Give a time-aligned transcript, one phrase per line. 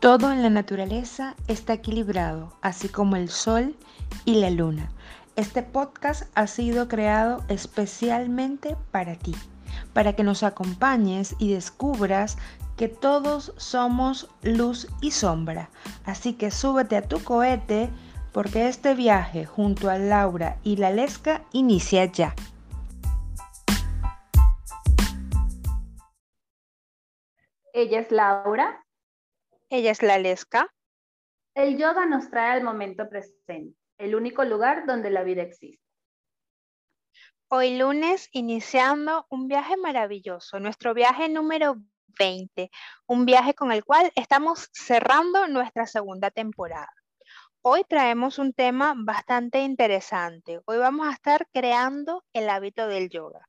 [0.00, 3.74] Todo en la naturaleza está equilibrado, así como el sol
[4.24, 4.92] y la luna.
[5.34, 9.34] Este podcast ha sido creado especialmente para ti,
[9.94, 12.38] para que nos acompañes y descubras
[12.76, 15.68] que todos somos luz y sombra.
[16.04, 17.90] Así que súbete a tu cohete
[18.32, 22.36] porque este viaje junto a Laura y la Lesca inicia ya.
[27.72, 28.80] Ella es Laura.
[29.70, 30.74] Ella es la Lesca.
[31.54, 35.84] El yoga nos trae al momento presente, el único lugar donde la vida existe.
[37.48, 41.76] Hoy lunes iniciando un viaje maravilloso, nuestro viaje número
[42.18, 42.70] 20,
[43.06, 46.92] un viaje con el cual estamos cerrando nuestra segunda temporada.
[47.60, 50.60] Hoy traemos un tema bastante interesante.
[50.64, 53.46] Hoy vamos a estar creando el hábito del yoga.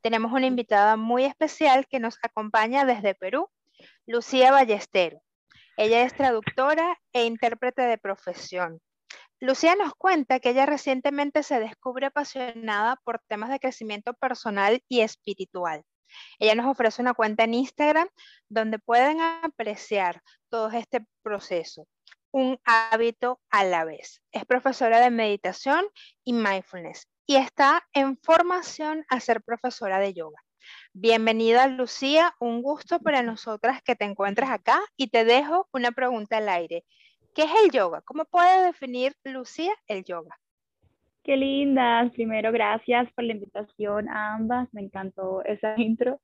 [0.00, 3.50] Tenemos una invitada muy especial que nos acompaña desde Perú,
[4.06, 5.25] Lucía Ballestero.
[5.76, 8.80] Ella es traductora e intérprete de profesión.
[9.40, 15.00] Lucía nos cuenta que ella recientemente se descubre apasionada por temas de crecimiento personal y
[15.00, 15.82] espiritual.
[16.38, 18.08] Ella nos ofrece una cuenta en Instagram
[18.48, 21.86] donde pueden apreciar todo este proceso,
[22.30, 24.22] un hábito a la vez.
[24.32, 25.84] Es profesora de meditación
[26.24, 30.45] y mindfulness y está en formación a ser profesora de yoga.
[30.98, 36.38] Bienvenida Lucía, un gusto para nosotras que te encuentres acá y te dejo una pregunta
[36.38, 36.84] al aire.
[37.34, 38.00] ¿Qué es el yoga?
[38.00, 40.38] ¿Cómo puede definir Lucía el yoga?
[41.22, 42.10] Qué lindas.
[42.12, 44.72] Primero, gracias por la invitación a ambas.
[44.72, 46.18] Me encantó esa intro.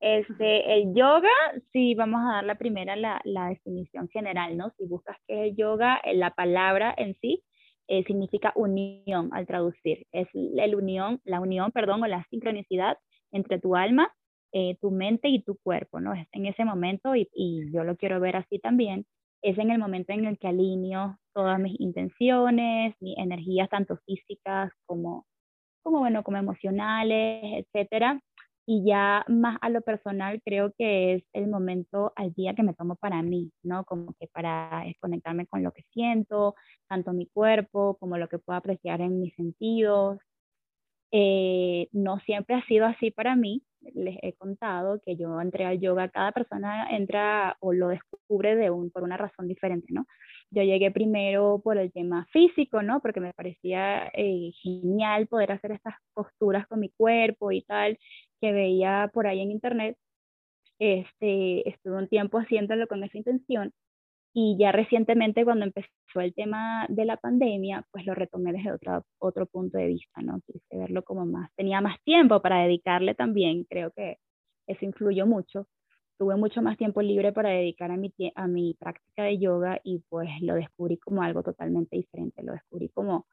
[0.00, 1.30] Este, el yoga,
[1.72, 4.72] sí, vamos a dar la primera, la, la definición general, ¿no?
[4.76, 7.44] Si buscas qué es el yoga, eh, la palabra en sí
[7.86, 10.04] eh, significa unión al traducir.
[10.10, 12.98] Es el unión, la unión, perdón, o la sincronicidad
[13.36, 14.12] entre tu alma,
[14.52, 16.14] eh, tu mente y tu cuerpo, ¿no?
[16.14, 17.28] Es en ese momento, y,
[17.72, 19.06] yo lo quiero ver así también,
[19.42, 24.72] es en el momento en el que alineo todas mis intenciones, mis energías, tanto físicas
[24.86, 25.26] como,
[25.82, 28.20] como, bueno, como emocionales, etcétera.
[28.66, 32.74] Y ya más a lo personal, creo que es el momento al día que me
[32.74, 33.84] tomo para mí, ¿no?
[33.84, 36.54] Como que para conectarme con lo que siento,
[36.88, 40.18] tanto mi cuerpo como lo que puedo apreciar en mis sentidos,
[41.12, 43.62] eh, no siempre ha sido así para mí.
[43.94, 48.70] Les he contado que yo entré al yoga, cada persona entra o lo descubre de
[48.70, 50.06] un, por una razón diferente, ¿no?
[50.50, 53.00] Yo llegué primero por el tema físico, ¿no?
[53.00, 57.98] Porque me parecía eh, genial poder hacer estas posturas con mi cuerpo y tal,
[58.40, 59.96] que veía por ahí en internet.
[60.78, 63.72] Este, estuve un tiempo haciéndolo con esa intención
[64.38, 69.02] y ya recientemente cuando empezó el tema de la pandemia, pues lo retomé desde otro,
[69.18, 70.42] otro punto de vista, ¿no?
[70.46, 74.18] Quise verlo como más, tenía más tiempo para dedicarle también, creo que
[74.66, 75.68] eso influyó mucho.
[76.18, 80.00] Tuve mucho más tiempo libre para dedicar a mi, a mi práctica de yoga y
[80.10, 83.26] pues lo descubrí como algo totalmente diferente, lo descubrí como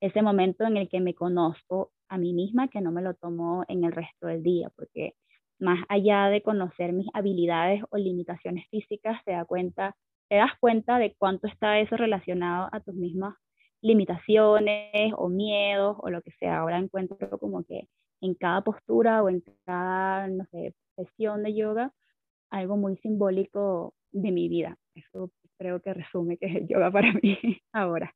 [0.00, 3.64] ese momento en el que me conozco a mí misma que no me lo tomo
[3.68, 5.14] en el resto del día, porque
[5.60, 9.94] más allá de conocer mis habilidades o limitaciones físicas, se da cuenta
[10.28, 13.34] te das cuenta de cuánto está eso relacionado a tus mismas
[13.80, 16.58] limitaciones o miedos o lo que sea.
[16.58, 17.88] Ahora encuentro como que
[18.20, 21.92] en cada postura o en cada, no sé, sesión de yoga,
[22.50, 24.76] algo muy simbólico de mi vida.
[24.94, 27.38] Eso creo que resume que es el yoga para mí
[27.72, 28.12] ahora.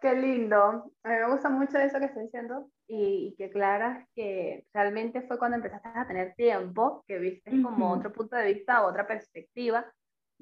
[0.00, 0.92] Qué lindo.
[1.04, 5.22] A mí me gusta mucho eso que estás diciendo y, y que claras que realmente
[5.22, 9.84] fue cuando empezaste a tener tiempo, que viste como otro punto de vista, otra perspectiva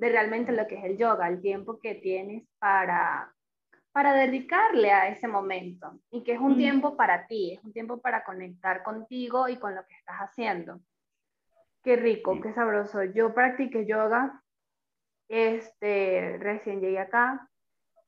[0.00, 3.34] de realmente lo que es el yoga, el tiempo que tienes para,
[3.92, 8.00] para dedicarle a ese momento y que es un tiempo para ti, es un tiempo
[8.00, 10.80] para conectar contigo y con lo que estás haciendo.
[11.82, 13.04] Qué rico, qué sabroso.
[13.04, 14.42] Yo practiqué yoga,
[15.28, 17.49] este, recién llegué acá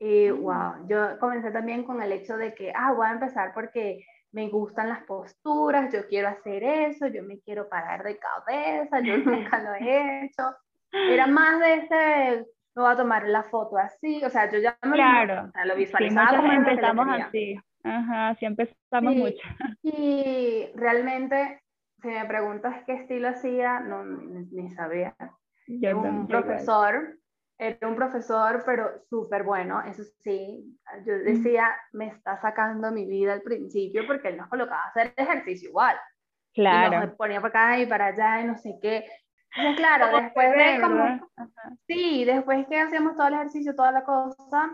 [0.04, 4.04] y wow, yo comencé también con el hecho de que, ah, voy a empezar porque
[4.32, 9.18] me gustan las posturas, yo quiero hacer eso, yo me quiero parar de cabeza, yo
[9.18, 10.42] nunca lo he hecho.
[10.90, 14.76] Era más de ese, me voy a tomar la foto así, o sea, yo ya
[14.82, 15.52] me claro.
[15.64, 16.40] lo, visualizaba.
[16.40, 19.36] Sí, empezamos así, ajá, sí empezamos mucho.
[19.84, 21.62] Y realmente,
[22.00, 25.14] si me preguntas qué estilo hacía, no, ni, sabía.
[25.68, 27.18] Yo un profesor,
[27.66, 30.78] era un profesor, pero súper bueno, eso sí.
[31.06, 35.12] Yo decía, me está sacando mi vida al principio porque él nos colocaba a hacer
[35.16, 35.96] ejercicio igual.
[36.54, 36.96] Claro.
[36.96, 39.06] Y nos ponía para acá y para allá y no sé qué
[39.76, 41.30] claro, después de como,
[41.86, 44.70] sí, después que hacíamos todo el ejercicio, toda la cosa,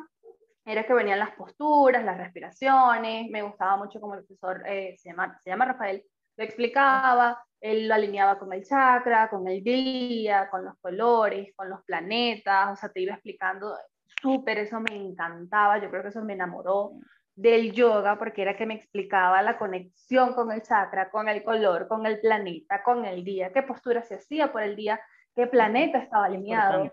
[0.65, 5.11] era que venían las posturas, las respiraciones, me gustaba mucho como el profesor, eh, se,
[5.11, 6.05] llama, se llama Rafael,
[6.37, 11.69] lo explicaba, él lo alineaba con el chakra, con el día, con los colores, con
[11.69, 13.75] los planetas, o sea, te iba explicando
[14.21, 16.93] súper, eso me encantaba, yo creo que eso me enamoró
[17.35, 21.87] del yoga porque era que me explicaba la conexión con el chakra, con el color,
[21.87, 25.01] con el planeta, con el día, qué postura se hacía por el día,
[25.37, 26.91] qué planeta estaba alineado.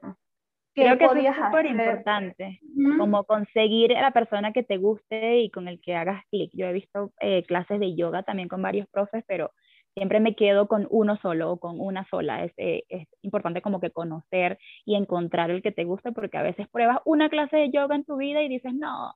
[0.75, 2.59] Creo que es súper importante,
[2.97, 6.51] como conseguir a la persona que te guste y con el que hagas clic.
[6.53, 9.51] Yo he visto eh, clases de yoga también con varios profes, pero
[9.95, 12.43] siempre me quedo con uno solo o con una sola.
[12.43, 16.43] Es, eh, es importante como que conocer y encontrar el que te guste, porque a
[16.43, 19.15] veces pruebas una clase de yoga en tu vida y dices, no,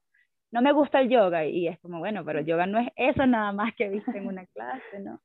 [0.51, 1.45] no me gusta el yoga.
[1.45, 4.45] Y es como, bueno, pero yoga no es eso nada más que viste en una
[4.47, 5.19] clase, ¿no?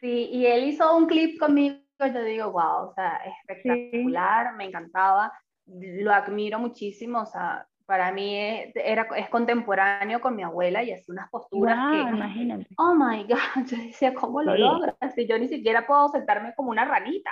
[0.00, 5.32] Sí, y él hizo un clip conmigo, yo digo, wow, o sea, espectacular, me encantaba,
[5.66, 10.92] lo admiro muchísimo, o sea, para mí es, era, es contemporáneo con mi abuela y
[10.92, 12.66] hace unas posturas que, imagínate.
[12.78, 14.96] oh my God, yo decía, ¿cómo lo logras?
[15.14, 17.30] Si yo ni siquiera puedo sentarme como una ranita.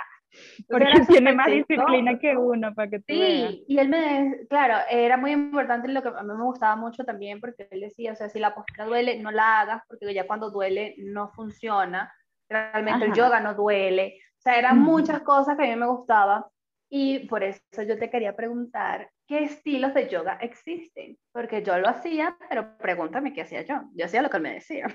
[0.67, 5.17] Porque tiene más disciplina que uno para que tú Sí, y él me, claro, era
[5.17, 8.29] muy importante lo que a mí me gustaba mucho también porque él decía, o sea,
[8.29, 12.13] si la postura duele, no la hagas porque ya cuando duele no funciona.
[12.49, 14.17] Realmente el yoga no duele.
[14.37, 16.43] O sea, eran muchas cosas que a mí me gustaban
[16.89, 21.17] y por eso yo te quería preguntar, ¿qué estilos de yoga existen?
[21.31, 23.81] Porque yo lo hacía, pero pregúntame qué hacía yo.
[23.95, 24.87] Yo hacía lo que él me decía.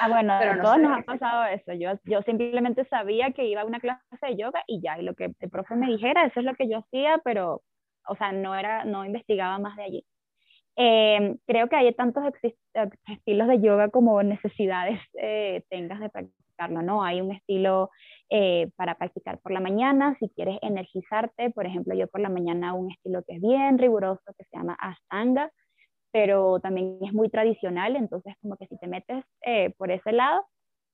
[0.00, 1.72] Ah, bueno, pero no todos nos ha pasado eso.
[1.72, 5.14] Yo, yo simplemente sabía que iba a una clase de yoga y ya, y lo
[5.14, 7.62] que el profe me dijera, eso es lo que yo hacía, pero,
[8.06, 10.06] o sea, no, era, no investigaba más de allí.
[10.76, 12.24] Eh, creo que hay tantos
[13.06, 17.04] estilos de yoga como necesidades eh, tengas de practicarlo, ¿no?
[17.04, 17.90] Hay un estilo
[18.34, 22.72] eh, para practicar por la mañana, si quieres energizarte, por ejemplo, yo por la mañana
[22.72, 25.52] un estilo que es bien riguroso, que se llama Ashtanga,
[26.12, 30.46] pero también es muy tradicional, entonces como que si te metes eh, por ese lado,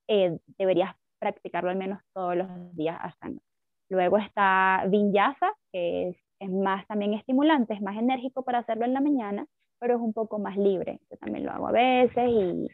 [0.08, 3.40] eh, deberías practicarlo al menos todos los días Ashtanga.
[3.88, 8.94] Luego está Vinyasa, que es, es más también estimulante, es más enérgico para hacerlo en
[8.94, 9.46] la mañana,
[9.78, 10.98] pero es un poco más libre.
[11.08, 12.68] Yo también lo hago a veces y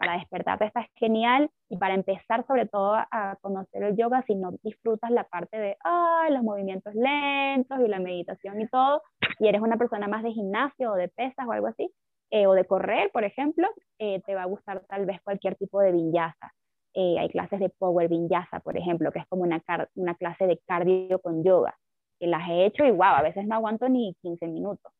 [0.00, 4.52] para despertarte está genial y para empezar sobre todo a conocer el yoga, si no
[4.62, 9.02] disfrutas la parte de ay, los movimientos lentos y la meditación y todo,
[9.38, 11.92] y eres una persona más de gimnasio o de pesas o algo así,
[12.30, 13.68] eh, o de correr, por ejemplo,
[13.98, 16.50] eh, te va a gustar tal vez cualquier tipo de vinyasa.
[16.94, 19.62] Eh, hay clases de power vinyasa, por ejemplo, que es como una,
[19.96, 21.76] una clase de cardio con yoga,
[22.18, 24.90] que las he hecho y wow, a veces no aguanto ni 15 minutos.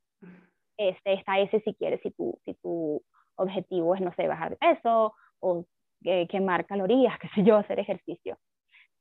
[0.77, 3.03] Este, está ese si quieres, si tú, si tú
[3.41, 5.65] objetivo es, no sé, bajar de peso o
[6.29, 8.39] quemar calorías, qué sé yo, hacer ejercicio.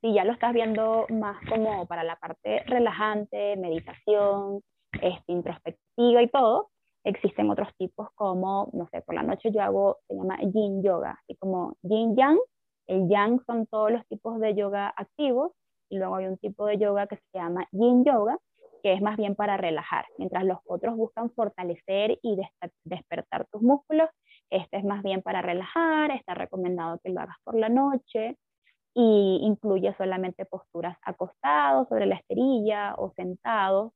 [0.00, 6.28] Si ya lo estás viendo más como para la parte relajante, meditación, este, introspectiva y
[6.28, 6.70] todo,
[7.04, 11.18] existen otros tipos como, no sé, por la noche yo hago, se llama yin yoga,
[11.22, 12.38] así como yin yang.
[12.86, 15.52] El yang son todos los tipos de yoga activos
[15.90, 18.36] y luego hay un tipo de yoga que se llama yin yoga,
[18.82, 22.38] que es más bien para relajar, mientras los otros buscan fortalecer y
[22.84, 24.08] despertar tus músculos,
[24.50, 28.36] este es más bien para relajar, está recomendado que lo hagas por la noche
[28.94, 33.92] y incluye solamente posturas acostados sobre la esterilla o sentados,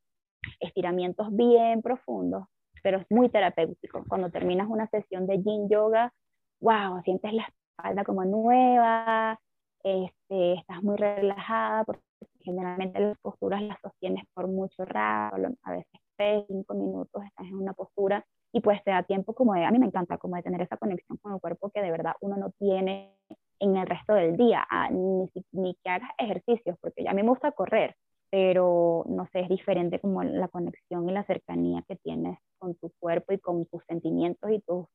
[0.61, 2.47] estiramientos bien profundos,
[2.83, 4.05] pero es muy terapéutico.
[4.09, 6.13] Cuando terminas una sesión de yin yoga,
[6.61, 7.47] wow, sientes la
[7.77, 9.39] espalda como nueva,
[9.83, 12.03] este, estás muy relajada, porque
[12.41, 17.57] generalmente las posturas las sostienes por mucho rato, a veces 3, 5 minutos estás en
[17.57, 20.43] una postura y pues te da tiempo como de, a mí me encanta como de
[20.45, 23.13] tener esa conexión con el cuerpo que de verdad uno no tiene
[23.59, 27.31] en el resto del día, ah, ni, ni que hagas ejercicios, porque a mí me
[27.31, 27.97] gusta correr,
[28.31, 32.93] pero no sé, es diferente como la conexión y la cercanía que tienes con tu
[33.01, 34.87] cuerpo y con tus sentimientos y tus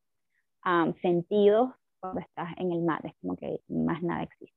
[1.01, 4.55] sentidos cuando estás en el mat, es como que más nada existe.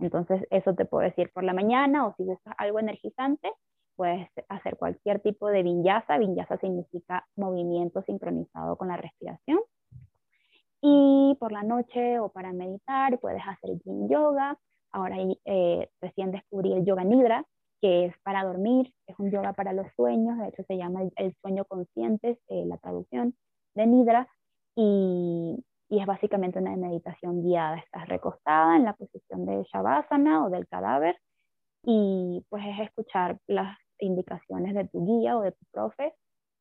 [0.00, 3.52] Entonces, eso te puedo decir por la mañana o si buscas algo energizante,
[3.96, 6.18] puedes hacer cualquier tipo de vinyasa.
[6.18, 9.60] Vinyasa significa movimiento sincronizado con la respiración.
[10.80, 14.58] Y por la noche o para meditar puedes hacer yin yoga.
[14.90, 17.44] Ahora eh, recién descubrí el yoga nidra,
[17.80, 21.34] que es para dormir, es un yoga para los sueños, de hecho se llama el,
[21.40, 23.34] sueño consciente, eh, la traducción
[23.74, 24.28] de nidra,
[24.76, 27.78] y, y, es básicamente una meditación guiada.
[27.78, 31.16] Estás recostada en la posición de shavasana o del cadáver,
[31.84, 36.14] y pues es escuchar las indicaciones de tu guía o de tu profe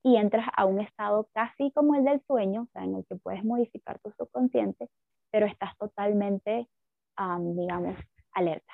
[0.04, 3.16] y entras a un estado casi como el del sueño, o sea, en el que
[3.16, 4.90] puedes modificar tu subconsciente,
[5.32, 6.68] pero estás totalmente,
[7.18, 7.96] digamos,
[8.34, 8.74] alerta.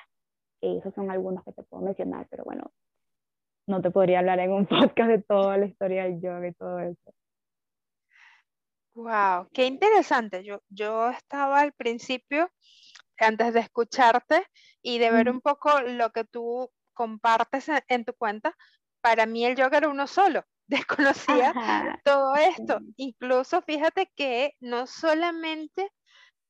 [0.62, 2.72] Y esos son algunos que te puedo mencionar, pero bueno,
[3.68, 6.80] no te podría hablar en un podcast de toda la historia del yoga y todo
[6.80, 7.14] eso.
[8.96, 10.44] Wow, qué interesante.
[10.44, 12.50] Yo, yo estaba al principio
[13.20, 14.44] antes de escucharte
[14.82, 18.58] y de ver un poco lo que tú compartes en, tu cuenta,
[19.02, 20.44] para mí el yoga era uno solo.
[20.68, 21.54] Desconocía
[22.04, 22.80] todo esto.
[22.98, 25.94] Incluso fíjate que no solamente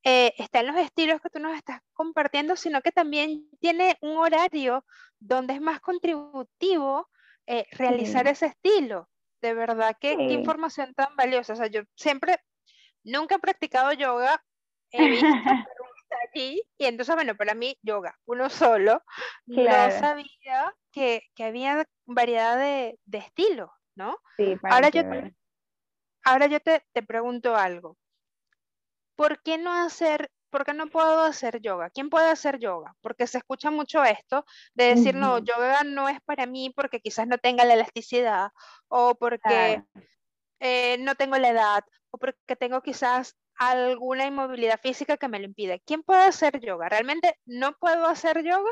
[0.04, 4.18] eh, está en los estilos que tú nos estás compartiendo, sino que también tiene un
[4.18, 4.86] horario
[5.20, 7.10] donde es más contributivo
[7.46, 9.08] eh, realizar ese estilo.
[9.42, 11.54] De verdad, que, qué información tan valiosa.
[11.54, 12.40] O sea, yo siempre,
[13.04, 14.44] nunca he practicado yoga,
[14.92, 15.28] he visto,
[16.34, 19.04] allí, y entonces, bueno, para mí, yoga, uno solo,
[19.46, 24.18] no sabía que, que, había variedad de, de estilos, ¿no?
[24.38, 25.02] Sí, ahora, yo,
[26.24, 27.98] ahora yo te, te pregunto algo.
[29.18, 31.90] ¿por qué no hacer, por qué no puedo hacer yoga?
[31.90, 32.96] ¿Quién puede hacer yoga?
[33.02, 37.28] Porque se escucha mucho esto de decir, no, yoga no es para mí porque quizás
[37.28, 38.52] no tenga la elasticidad
[38.88, 39.84] o porque
[40.62, 45.46] eh, no tengo la edad o porque tengo quizás alguna inmovilidad física que me lo
[45.46, 45.82] impide.
[45.86, 46.90] ¿Quién puede hacer yoga?
[46.90, 48.70] ¿Realmente no puedo hacer yoga?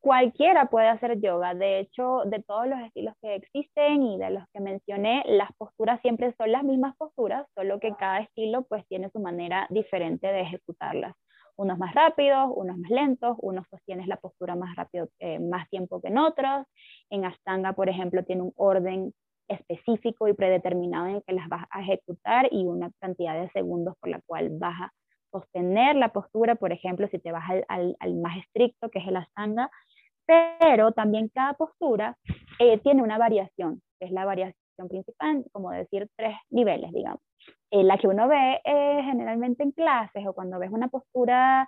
[0.00, 1.54] Cualquiera puede hacer yoga.
[1.54, 6.00] De hecho, de todos los estilos que existen y de los que mencioné, las posturas
[6.02, 10.42] siempre son las mismas posturas, solo que cada estilo pues tiene su manera diferente de
[10.42, 11.14] ejecutarlas.
[11.56, 16.00] Unos más rápidos, unos más lentos, unos sostienes la postura más rápido, eh, más tiempo
[16.00, 16.66] que en otros.
[17.10, 19.12] En Ashtanga, por ejemplo, tiene un orden
[19.48, 24.10] específico y predeterminado en que las vas a ejecutar y una cantidad de segundos por
[24.10, 24.92] la cual vas a
[25.30, 29.16] sostener la postura, por ejemplo, si te vas al, al más estricto, que es el
[29.16, 29.70] Ashtanga,
[30.26, 32.16] pero también cada postura
[32.58, 37.20] eh, tiene una variación, que es la variación principal, como decir tres niveles, digamos.
[37.70, 41.66] Eh, la que uno ve eh, generalmente en clases o cuando ves una postura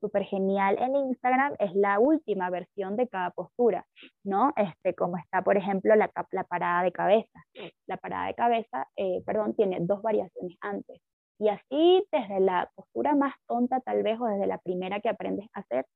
[0.00, 3.86] súper genial en Instagram es la última versión de cada postura,
[4.22, 4.52] ¿no?
[4.56, 6.08] Este, como está, por ejemplo, la,
[6.48, 7.40] parada de cabeza.
[7.86, 8.88] La parada de cabeza,
[9.24, 11.00] perdón, tiene dos variaciones antes.
[11.38, 15.48] Y así, desde la postura más tonta tal vez o desde la primera que aprendes
[15.54, 15.86] a hacer,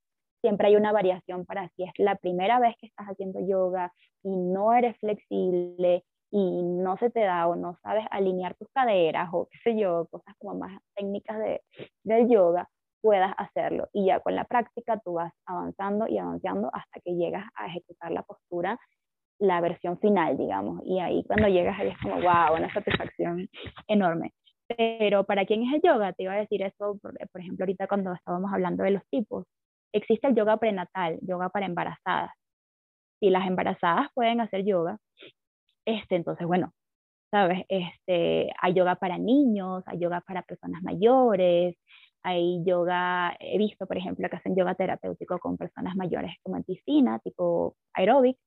[0.40, 3.92] siempre hay una variación para si es la primera vez que estás haciendo yoga
[4.22, 9.28] y no eres flexible y no se te da o no sabes alinear tus caderas
[9.32, 11.62] o qué sé yo, cosas como más técnicas de,
[12.04, 12.68] del yoga,
[13.00, 13.88] puedas hacerlo.
[13.92, 18.12] Y ya con la práctica tú vas avanzando y avanzando hasta que llegas a ejecutar
[18.12, 18.78] la postura,
[19.38, 20.80] la versión final, digamos.
[20.84, 23.48] Y ahí cuando llegas ahí es como, wow, una satisfacción
[23.88, 24.32] enorme.
[24.76, 27.86] Pero para quién es el yoga, te iba a decir eso, por, por ejemplo, ahorita
[27.86, 29.46] cuando estábamos hablando de los tipos
[29.92, 32.30] existe el yoga prenatal, yoga para embarazadas.
[33.20, 34.98] Si las embarazadas pueden hacer yoga,
[35.86, 36.72] este, entonces, bueno,
[37.30, 37.64] ¿sabes?
[37.68, 41.76] Este, hay yoga para niños, hay yoga para personas mayores,
[42.22, 46.64] hay yoga, he visto, por ejemplo, que hacen yoga terapéutico con personas mayores como en
[46.64, 48.38] piscina, tipo aeróbic,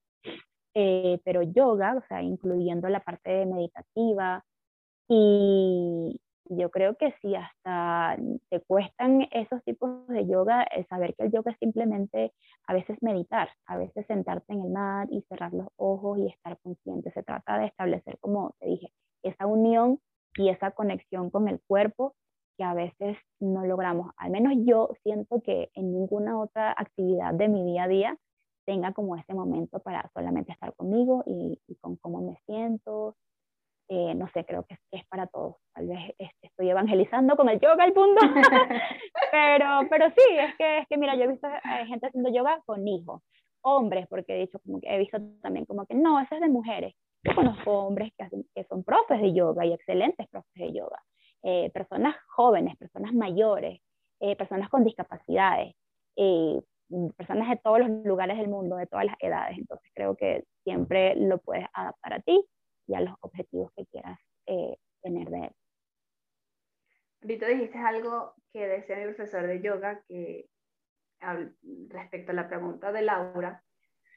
[0.74, 4.44] eh, pero yoga, o sea, incluyendo la parte meditativa
[5.08, 6.20] y,
[6.58, 8.18] yo creo que si hasta
[8.50, 12.34] te cuestan esos tipos de yoga, es saber que el yoga es simplemente
[12.68, 16.58] a veces meditar, a veces sentarte en el mat y cerrar los ojos y estar
[16.62, 17.12] consciente.
[17.12, 18.92] Se trata de establecer, como te dije,
[19.24, 20.00] esa unión
[20.36, 22.16] y esa conexión con el cuerpo
[22.62, 24.12] que a veces no logramos.
[24.18, 28.18] Al menos yo siento que en ninguna otra actividad de mi día a día
[28.68, 33.16] tenga como ese momento para solamente estar conmigo y, y con cómo me siento,
[33.90, 35.56] eh, no sé, creo que es, para todos.
[35.74, 36.14] Tal vez
[36.44, 38.22] estoy evangelizando con el yoga al punto,
[39.32, 42.62] pero, pero sí, es que, es que mira, yo he visto eh, gente haciendo yoga
[42.68, 43.24] con hijos,
[43.64, 46.50] hombres, porque he dicho como que he visto también como que no, eso es de
[46.50, 46.94] mujeres.
[47.24, 51.02] Yo conozco hombres que, que son profes de yoga y excelentes profes de yoga,
[51.44, 53.82] eh, personas jóvenes, personas mayores,
[54.38, 55.74] personas con discapacidades,
[57.18, 59.58] personas de todos los lugares del mundo, de todas las edades.
[59.58, 62.46] Entonces creo que siempre lo puedes adaptar a ti
[62.88, 65.52] y a los objetivos que quieras eh, tener de él.
[67.22, 70.48] Ahorita dijiste algo que decía mi profesor de yoga, que
[71.90, 73.64] respecto a la pregunta de Laura,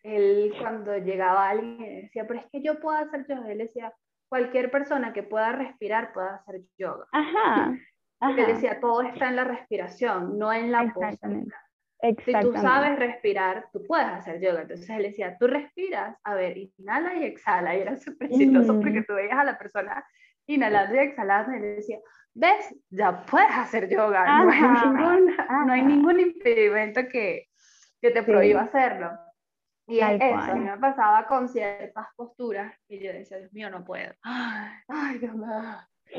[0.02, 3.94] él cuando llegaba alguien decía, pero es que yo puedo hacer yoga, él decía,
[4.34, 7.06] cualquier persona que pueda respirar puede hacer yoga.
[7.12, 7.72] Ajá.
[8.20, 11.56] Él decía, todo está en la respiración, no en la postura.
[12.24, 14.62] Si tú sabes respirar, tú puedes hacer yoga.
[14.62, 17.76] Entonces él decía, tú respiras, a ver, inhala y exhala.
[17.76, 19.04] Y era súper chistoso porque mm.
[19.04, 20.04] tú veías a la persona
[20.48, 22.00] inhalando y exhalando y le decía,
[22.34, 24.42] ves, ya puedes hacer yoga.
[24.42, 25.36] No hay, ningún,
[25.66, 27.46] no hay, ningún, impedimento que,
[28.02, 29.12] que te prohíba hacerlo.
[29.86, 34.12] Y eso, mí me pasaba con ciertas posturas y yo decía, Dios mío, no puedo.
[34.22, 35.48] Ay, Dios mío.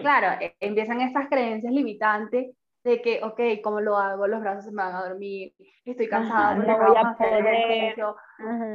[0.01, 4.27] Claro, e, empiezan estas creencias limitantes de que, ok, ¿cómo lo hago?
[4.27, 5.53] Los brazos se me van a dormir,
[5.83, 7.95] estoy cansada, no voy a poder,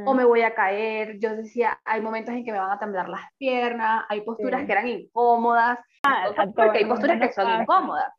[0.05, 1.17] o me voy a caer.
[1.17, 4.71] Yo decía, hay momentos en que me van a temblar las piernas, hay posturas que
[4.73, 8.11] eran incómodas, ah, porque hay posturas que son incómodas.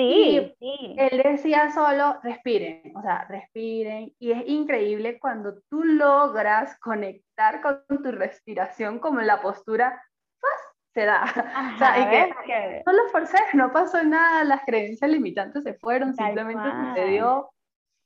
[0.00, 0.96] Sí, sí.
[0.96, 4.12] Él decía solo, respiren, o sea, respiren.
[4.18, 10.02] Y es increíble cuando tú logras conectar con tu respiración como en la postura,
[10.40, 10.70] ¡faz!
[10.94, 11.22] se da.
[11.74, 12.10] o sea, y
[12.46, 17.50] que, no lo forcé, no pasó nada, las creencias limitantes se fueron, simplemente sucedió.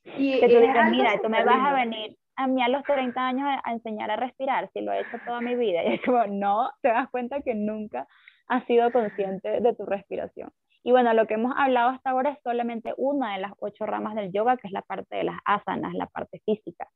[0.05, 3.21] Y que tú dices, mira, tú me vas a venir a mí a los 30
[3.21, 5.83] años a, enseñar a respirar, si lo he hecho toda mi vida.
[5.85, 8.07] Y es como, no, te das cuenta que nunca
[8.49, 10.51] has sido consciente de tu respiración.
[10.85, 14.15] Y bueno, lo que hemos hablado hasta ahora es solamente una de las ocho ramas
[14.15, 16.89] del yoga, que es la parte de las asanas, la parte física.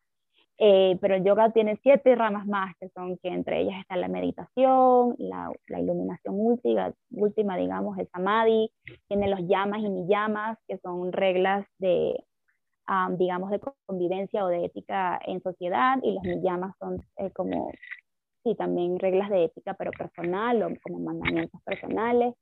[0.59, 4.09] Eh, pero el yoga tiene siete ramas más, que son que entre ellas está la
[4.09, 6.35] meditación, la, iluminación
[7.11, 8.71] última, digamos, el samadhi,
[9.09, 12.23] tiene los yamas y niyamas, que son reglas de,
[13.17, 17.71] digamos, de convivencia o de ética en sociedad, y los niyamas son eh, como,
[18.49, 22.35] sí, también reglas de ética, pero personal o como mandamientos personales.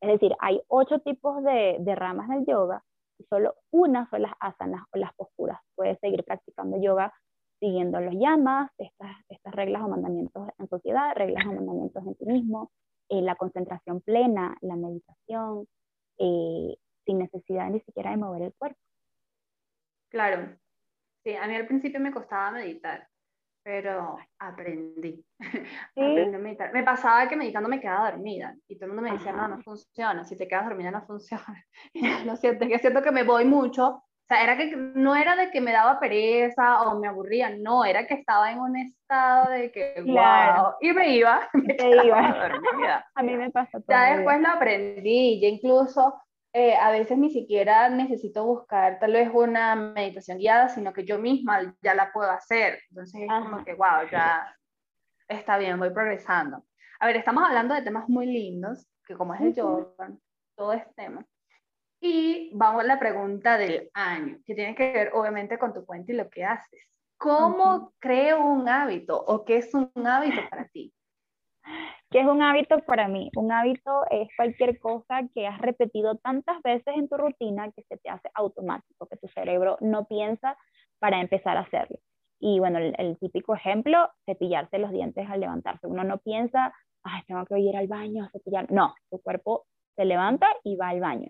[0.00, 2.82] Es decir, hay ocho tipos de, de ramas del yoga,
[3.18, 5.58] y solo una son las asanas o las posturas.
[5.74, 7.12] Puedes seguir practicando yoga
[7.60, 12.24] siguiendo los yamas, estas, estas reglas o mandamientos en sociedad, reglas o mandamientos en ti
[12.24, 12.72] mismo,
[13.10, 15.66] eh, la concentración plena, la meditación,
[16.18, 18.80] eh, sin necesidad ni siquiera de mover el cuerpo.
[20.08, 20.56] Claro,
[21.22, 23.09] sí, a mí al principio me costaba meditar,
[23.70, 25.24] pero aprendí.
[25.96, 26.72] aprendí a meditar.
[26.72, 29.62] Me pasaba que meditando me quedaba dormida y todo el mundo me decía, no, no
[29.62, 31.64] funciona, si te quedas dormida no funciona.
[32.26, 33.86] lo siento, es que siento que me voy mucho.
[33.86, 37.84] O sea, era que no era de que me daba pereza o me aburría, no,
[37.84, 42.48] era que estaba en un estado de que, wow, y me iba, me iba.
[42.48, 43.06] dormida.
[43.14, 43.82] A mí me todo.
[43.88, 46.20] Ya después lo aprendí, ya incluso
[46.52, 51.18] eh, a veces ni siquiera necesito buscar tal vez una meditación guiada, sino que yo
[51.18, 52.80] misma ya la puedo hacer.
[52.90, 54.52] Entonces es como que, wow, ya
[55.28, 56.64] está bien, voy progresando.
[56.98, 60.10] A ver, estamos hablando de temas muy lindos, que como es el yoga,
[60.56, 61.24] todo es tema.
[62.00, 66.12] Y vamos a la pregunta del año, que tiene que ver obviamente con tu cuenta
[66.12, 66.80] y lo que haces.
[67.16, 70.92] ¿Cómo creo un hábito o qué es un hábito para ti?
[72.10, 73.30] ¿Qué es un hábito para mí?
[73.36, 77.98] Un hábito es cualquier cosa que has repetido tantas veces en tu rutina que se
[77.98, 80.56] te hace automático, que tu cerebro no piensa
[80.98, 81.98] para empezar a hacerlo.
[82.40, 85.86] Y bueno, el, típico ejemplo, cepillarse los dientes al levantarse.
[85.86, 88.72] Uno no piensa, ay, tengo que ir al baño a cepillar.
[88.72, 91.28] No, tu cuerpo se levanta y va al baño.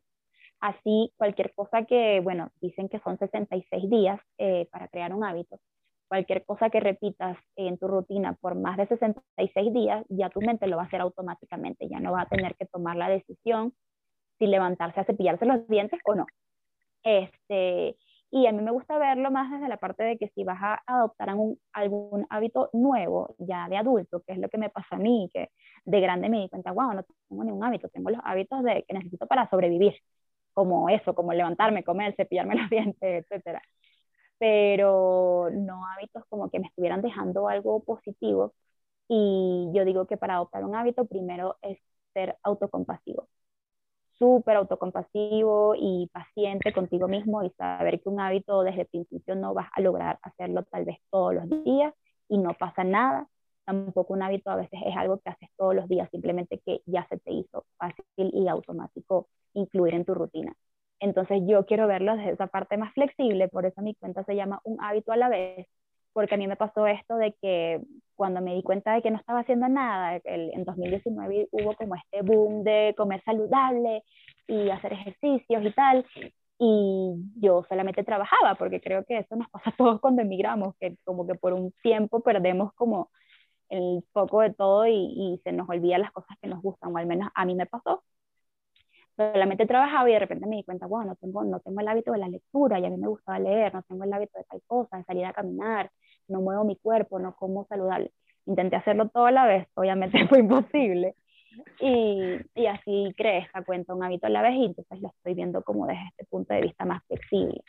[0.61, 5.59] Así, cualquier cosa que, bueno, dicen que son 66 días eh, para crear un hábito
[6.11, 10.67] cualquier cosa que repitas en tu rutina por más de 66 días, ya tu mente
[10.67, 13.73] lo va a hacer automáticamente, ya no va a tener que tomar la decisión
[14.37, 16.27] si levantarse a cepillarse los dientes o no.
[17.05, 17.97] Este,
[18.33, 20.83] y a mí me gusta verlo más desde la parte de que si vas a
[20.85, 25.31] adoptar algún, hábito nuevo, ya de adulto, que es lo que me pasa a mí,
[25.33, 25.51] que
[25.85, 28.95] de grande me di cuenta, wow, no tengo ningún hábito, tengo los hábitos de, que
[28.95, 29.95] necesito para sobrevivir,
[30.55, 33.63] como eso, como levantarme, comer, cepillarme los dientes, etcétera
[34.41, 38.55] pero no hábitos como que me estuvieran dejando algo positivo.
[39.09, 41.79] Y yo digo que para adoptar un hábito primero es
[42.15, 43.29] ser autocompasivo,
[44.19, 49.55] súper autocompasivo y paciente contigo mismo y saber que un hábito desde el principio no
[49.55, 51.95] vas a lograr hacerlo tal vez todos los días
[52.29, 53.29] y no pasa nada.
[53.65, 57.07] Tampoco un hábito a veces es algo que haces todos los días, simplemente que ya
[57.09, 60.55] se te hizo fácil y automático incluir en tu rutina.
[61.01, 64.61] Entonces yo quiero verlo desde esa parte más flexible, por eso mi cuenta se llama
[64.65, 65.67] Un hábito a la vez,
[66.13, 67.81] porque a mí me pasó esto de que
[68.15, 72.23] cuando me di cuenta de que no estaba haciendo nada, en 2019 hubo como este
[72.23, 74.03] boom de comer saludable
[74.47, 76.07] y hacer ejercicios y tal,
[76.59, 80.97] y yo solamente trabajaba, porque creo que eso nos pasa a todos cuando emigramos, que
[81.05, 83.11] como que por un tiempo perdemos como
[83.71, 86.99] el foco de todo y, y se nos olvidan las cosas que nos gustan, o
[86.99, 88.03] al menos a mí me pasó,
[89.17, 92.13] solamente trabajaba y de repente me di cuenta, bueno, no tengo, no tengo el hábito
[92.13, 94.63] de la lectura, y a mí me gustaba leer, no tengo el hábito de tal
[94.67, 95.91] cosa, de salir a caminar,
[96.29, 98.13] no muevo mi cuerpo, no como saludable.
[98.47, 101.15] Intenté hacerlo todo a la vez, obviamente fue imposible.
[101.81, 105.35] Y, y así creé esta cuenta, un hábito a la vez, y entonces lo estoy
[105.35, 107.63] viendo como desde este punto de vista más flexible.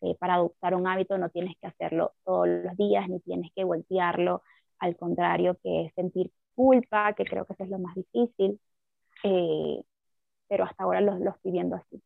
[0.00, 3.64] Eh, para adoptar un hábito no tienes que hacerlo todos los días, ni tienes que
[3.64, 4.42] voltearlo,
[4.78, 8.60] al contrario, que sentir culpa, que creo que eso es lo más difícil.
[9.24, 9.82] Eh,
[10.48, 12.02] pero hasta ahora los, los estoy viendo así.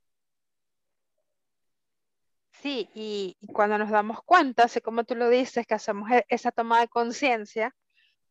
[2.62, 6.52] Sí, y, cuando nos damos cuenta, así como tú lo dices, que hacemos e, esa
[6.52, 7.74] toma de conciencia,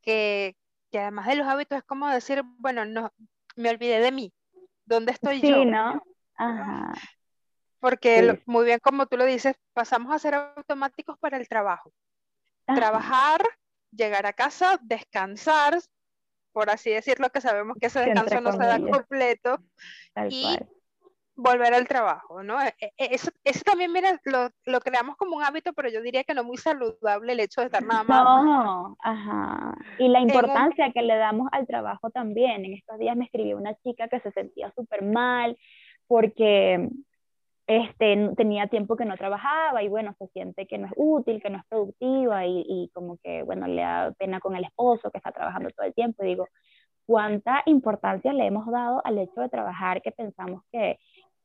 [0.02, 0.56] que,
[0.90, 3.12] que, además de los hábitos es como decir, bueno, no,
[3.58, 4.34] me olvidé de mí,
[4.86, 5.66] ¿dónde estoy sí, yo?
[5.66, 6.02] ¿no?
[6.36, 6.94] Ajá.
[7.80, 11.92] Porque muy bien como tú lo dices, pasamos a ser automáticos para el trabajo.
[12.66, 13.42] Trabajar,
[13.92, 15.80] llegar a casa, descansar,
[16.52, 19.60] por así decirlo, que sabemos que ese descanso no se da completo.
[20.30, 20.58] y
[21.36, 22.62] volver al trabajo, ¿no?
[22.62, 26.24] E, e, eso, eso también, mira, lo, lo, creamos como un hábito, pero yo diría
[26.24, 28.24] que no muy saludable el hecho de estar nada más.
[28.24, 29.76] No, ajá.
[29.98, 32.66] Y la importancia que le damos al trabajo también.
[32.66, 35.58] En estos días me escribió una chica que se sentía súper mal
[36.08, 36.90] porque
[37.68, 41.50] este, tenía tiempo que no trabajaba y bueno, se siente que no es útil, que
[41.50, 45.18] no es productiva y, y como que, bueno, le da pena con el esposo que
[45.18, 46.24] está trabajando todo el tiempo.
[46.24, 46.48] Y digo,
[47.06, 50.98] ¿cuánta importancia le hemos dado al hecho de trabajar que pensamos que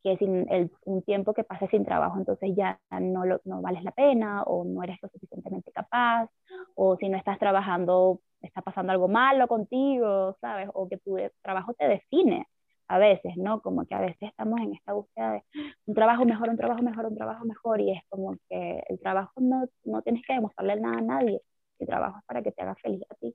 [0.07, 3.83] que sin el, un tiempo que pases sin trabajo, entonces ya no, lo, no vales
[3.83, 6.31] la pena o no eres lo suficientemente capaz,
[6.77, 10.69] o si no estás trabajando, está pasando algo malo contigo, ¿sabes?
[10.75, 12.47] O que tu trabajo te define
[12.89, 13.61] a veces, ¿no?
[13.61, 15.43] Como que a veces estamos en esta búsqueda de
[15.87, 19.33] un trabajo mejor, un trabajo mejor, un trabajo mejor, y es como que el trabajo
[19.41, 21.41] no, no tienes que demostrarle nada a nadie,
[21.79, 23.35] el trabajo es para que te haga feliz a ti.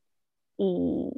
[0.57, 1.09] Y,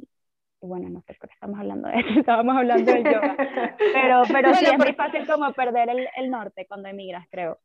[0.60, 3.36] bueno, no sé por qué estamos hablando de eso, estábamos hablando de yoga,
[3.92, 7.58] pero, pero sí es muy fácil como perder el, el, norte cuando emigras, creo.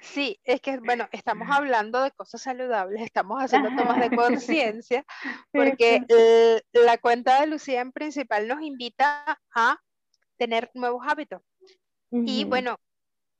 [0.00, 5.04] Sí, es que, bueno, estamos hablando de cosas saludables, estamos haciendo tomas de conciencia,
[5.52, 6.04] porque
[6.72, 9.78] la cuenta de Lucía en principal nos invita a
[10.36, 11.42] tener nuevos hábitos.
[12.10, 12.78] Y bueno,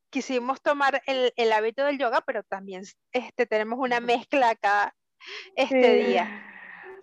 [0.09, 4.95] quisimos tomar el, el, hábito del yoga, pero también este, tenemos una mezcla acá
[5.57, 6.49] este día.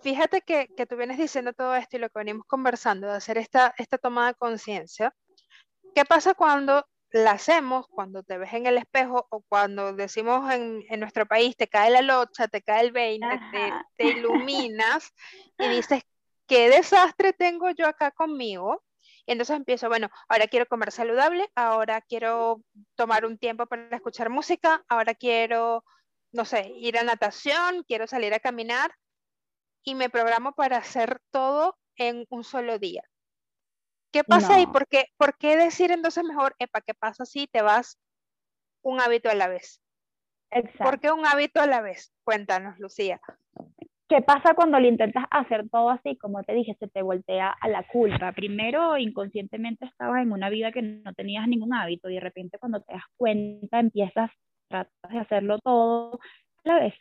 [0.02, 3.38] Fíjate que, que, tú vienes diciendo todo esto y lo que venimos conversando, de hacer
[3.38, 5.14] esta, esta toma de conciencia.
[5.94, 10.84] ¿Qué pasa cuando la hacemos, cuando te ves en el espejo o cuando decimos en,
[10.88, 15.12] en nuestro país, te cae la locha, te cae el 20, te, te, iluminas
[15.58, 16.02] y dices,
[16.46, 18.84] ¿qué desastre tengo yo acá conmigo?
[19.26, 22.62] Y entonces empiezo, bueno, ahora quiero comer saludable, ahora quiero
[22.94, 25.84] tomar un tiempo para escuchar música, ahora quiero,
[26.32, 28.92] no sé, ir a natación, quiero salir a caminar,
[29.82, 33.02] y me programo para hacer todo en un solo día.
[34.12, 34.66] ¿Qué pasa ahí?
[34.66, 37.98] ¿Por qué, ¿Por qué decir entonces mejor, epa, qué pasa si te vas
[38.82, 39.80] un hábito a la vez?
[40.50, 40.84] Exacto.
[40.84, 42.12] ¿Por qué un hábito a la vez?
[42.24, 43.20] Cuéntanos, Lucía.
[44.08, 46.16] ¿Qué pasa cuando lo intentas hacer todo así?
[46.16, 48.32] Como te dije, se te voltea a la culpa.
[48.32, 52.82] Primero, inconscientemente estabas en una vida que no tenías ningún hábito y de repente cuando
[52.82, 54.30] te das cuenta empiezas,
[54.68, 56.18] tratas de hacerlo todo
[56.64, 56.94] a la vez.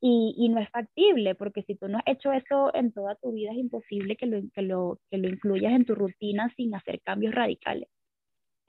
[0.00, 3.32] Y, y, no es factible, porque si tú no has hecho eso en toda tu
[3.32, 7.00] vida, es imposible que lo, que lo, que lo incluyas en tu rutina sin hacer
[7.02, 7.88] cambios radicales.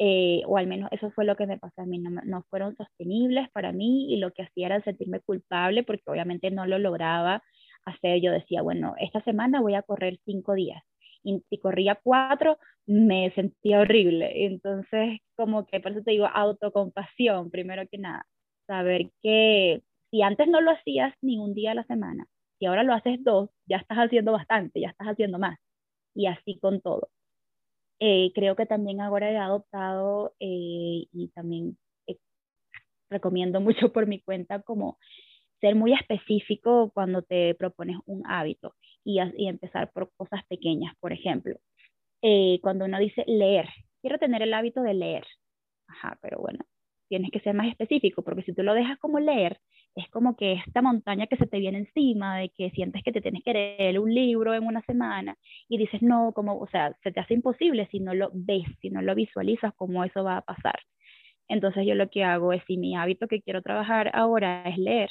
[0.01, 2.75] Eh, o al menos eso fue lo que me pasó a mí, no, no, fueron
[2.77, 7.43] sostenibles para mí y lo que hacía era sentirme culpable porque obviamente no lo lograba
[7.85, 8.21] hacer.
[8.21, 10.81] Yo decía, bueno, esta semana voy a correr cinco días
[11.23, 14.45] y si corría cuatro me sentía horrible.
[14.45, 18.25] Entonces, como que por eso te digo, autocompasión, primero que nada,
[18.67, 22.27] saber que si antes no lo hacías ni un día a la semana,
[22.59, 25.57] y ahora lo haces dos, ya estás haciendo bastante, ya estás haciendo más.
[26.13, 27.09] Y así con todo.
[27.99, 32.17] Eh, creo que también ahora he adoptado eh, y también eh,
[33.09, 34.97] recomiendo mucho por mi cuenta como
[35.61, 40.95] ser muy específico cuando te propones un hábito y, y empezar por cosas pequeñas.
[40.99, 41.57] Por ejemplo,
[42.61, 43.67] cuando uno dice leer,
[44.01, 45.25] quiero tener el hábito de leer.
[45.87, 46.59] Ajá, pero bueno,
[47.09, 49.59] tienes que ser más específico porque si tú lo dejas como leer,
[49.99, 53.21] es como que esta montaña que se te viene encima, de que sientes que te
[53.21, 57.11] tienes que leer un libro en una semana y dices, no, como, o sea, se
[57.11, 60.41] te hace imposible si no lo ves, si no lo visualizas, cómo eso va a
[60.41, 60.79] pasar.
[61.47, 65.09] Entonces yo lo que hago es, si mi hábito que quiero trabajar ahora es leer,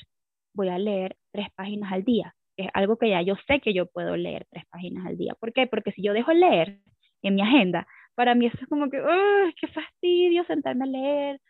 [0.55, 2.35] voy a leer tres páginas al día.
[2.57, 5.35] Es algo que ya yo sé que yo puedo leer tres páginas al día.
[5.39, 5.67] ¿Por qué?
[5.67, 6.79] Porque si yo dejo leer
[7.23, 11.41] en mi agenda, para mí eso es como que, ¡ay, qué fastidio sentarme a leer!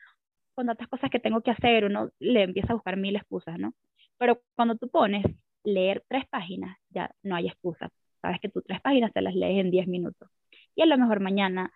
[0.59, 3.75] Con tantas cosas que tengo que hacer, uno le empieza a buscar mil excusas, ¿no?
[4.19, 5.25] Pero cuando tú pones
[5.63, 7.91] leer tres páginas, ya no hay excusa.
[8.21, 10.29] Sabes que tú tres páginas te las lees en 10 minutos.
[10.75, 11.71] Y a lo mejor mañana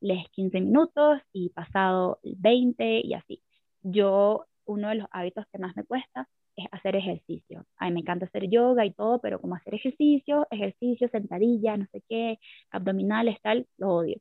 [0.00, 3.42] lees 15 minutos y pasado 20 y así.
[3.82, 7.66] Yo, uno de los hábitos que más me cuesta es hacer ejercicio.
[7.76, 11.86] A mí me encanta hacer yoga y todo, pero como hacer ejercicio, ejercicio, sentadilla, no
[11.92, 12.38] sé qué,
[12.70, 14.16] abdominales, tal, lo odio.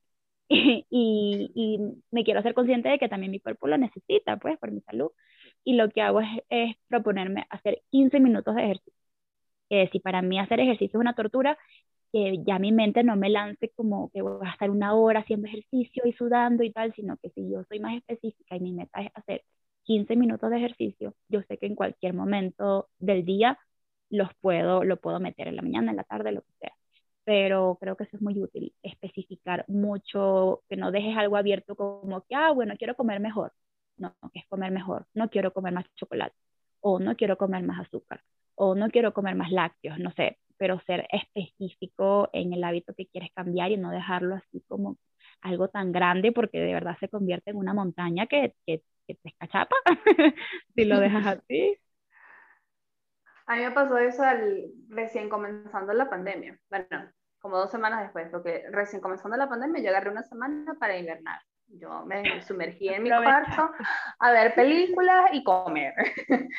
[0.90, 1.80] y, y,
[2.12, 5.12] me quiero ser consciente de que también mi cuerpo lo necesita, pues, por mi salud.
[5.64, 8.94] Y lo que hago es, proponerme hacer 15 minutos de ejercicio.
[9.70, 11.58] Eh, si para mí hacer ejercicio es una tortura,
[12.14, 15.48] que ya mi mente no me lance como que voy a estar una hora haciendo
[15.48, 19.02] ejercicio y sudando y tal, sino que si yo soy más específica y mi meta
[19.02, 19.44] es hacer
[19.84, 23.60] 15 minutos de ejercicio, yo sé que en cualquier momento del día
[24.10, 26.74] los puedo, lo puedo meter en la mañana, en la tarde, lo que sea
[27.24, 32.22] pero creo que eso es muy útil, especificar mucho, que no dejes algo abierto como
[32.24, 33.54] que, ah, bueno, quiero comer mejor.
[33.98, 36.36] No, que es comer mejor, no quiero comer más chocolate,
[36.80, 38.22] o no quiero comer más azúcar,
[38.56, 43.06] o no quiero comer más lácteos, no sé, pero ser específico en el hábito que
[43.08, 44.98] quieres cambiar y no dejarlo así como
[45.42, 49.30] algo tan grande porque de verdad se convierte en una montaña que, que, que te
[49.30, 49.76] escachapa
[50.76, 51.78] si lo dejas así.
[53.48, 56.58] A mí me pasó eso al recién comenzando la pandemia.
[56.70, 60.98] Bueno, como dos semanas después, porque recién comenzando la pandemia yo agarré una semana para
[60.98, 61.42] invernar.
[61.68, 63.72] Yo me sumergí en mi cuarto
[64.20, 65.94] a ver películas y comer.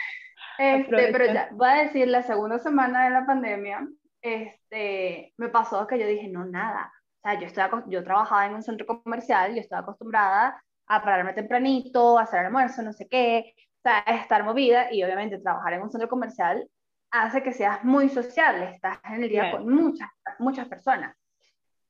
[0.59, 3.89] Este, pero ya, voy a decir, la segunda semana de la pandemia,
[4.21, 6.93] este, me pasó que yo dije, no, nada.
[7.17, 11.33] O sea, yo, estoy, yo trabajaba en un centro comercial, yo estaba acostumbrada a pararme
[11.33, 15.91] tempranito, a hacer almuerzo, no sé qué, sea, estar movida y obviamente trabajar en un
[15.91, 16.69] centro comercial
[17.11, 21.15] hace que seas muy sociable, estás en el día con muchas, muchas personas.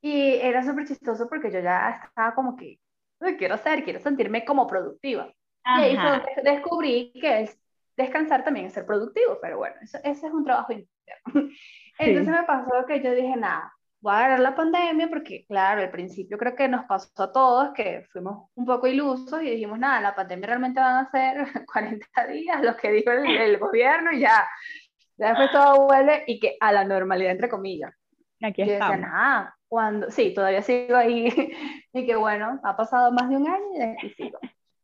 [0.01, 2.81] Y era súper chistoso porque yo ya estaba como que,
[3.39, 5.33] quiero ser, quiero sentirme como productiva.
[5.65, 7.59] Y ahí fue descubrí que es
[7.97, 10.89] descansar también es ser productivo, pero bueno, eso, ese es un trabajo interno.
[11.99, 15.91] Entonces me pasó que yo dije, nada, voy a agarrar la pandemia porque, claro, al
[15.91, 20.01] principio creo que nos pasó a todos que fuimos un poco ilusos y dijimos, nada,
[20.01, 24.47] la pandemia realmente van a ser 40 días, lo que dijo el, gobierno y ya,
[25.17, 27.95] ya después todo vuelve y que a la normalidad, entre comillas.
[28.43, 28.91] Aquí está.
[28.91, 31.29] Decía, nada, cuando, sí, todavía sigo ahí
[31.93, 34.39] y que bueno, ha pasado más de un año y aquí sigo.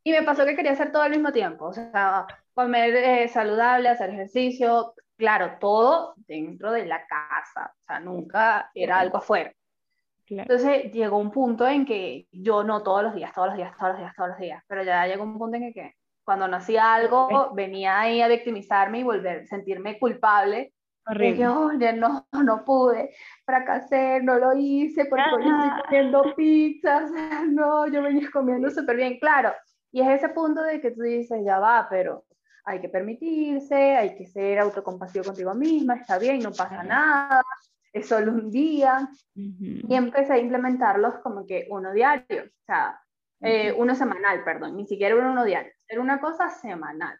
[0.04, 3.88] Y me pasó que quería hacer todo al mismo tiempo, o sea, comer eh, saludable,
[3.88, 9.52] hacer ejercicio, claro, todo dentro de la casa, o sea, nunca era algo afuera.
[10.30, 13.92] Entonces llegó un punto en que yo no todos los días, todos los días, todos
[13.92, 16.94] los días, todos los días, pero ya llegó un punto en que, cuando no hacía
[16.94, 20.74] algo venía ahí a victimizarme y volver, sentirme culpable.
[21.06, 21.48] Horrible.
[21.48, 23.10] oye, no, no pude,
[23.46, 27.10] fracasé, no lo hice porque hoy estoy comiendo pizzas,
[27.48, 29.52] no, yo venía comiendo súper bien, claro.
[29.90, 32.24] Y es ese punto de que tú dices, ya va, pero
[32.68, 37.42] hay que permitirse, hay que ser autocompasivo contigo misma, está bien, no pasa nada,
[37.92, 39.08] es solo un día.
[39.34, 43.00] Y empecé a implementarlos como que uno diario, o sea,
[43.40, 47.18] eh, uno semanal, perdón, ni siquiera uno diario, era una cosa semanal.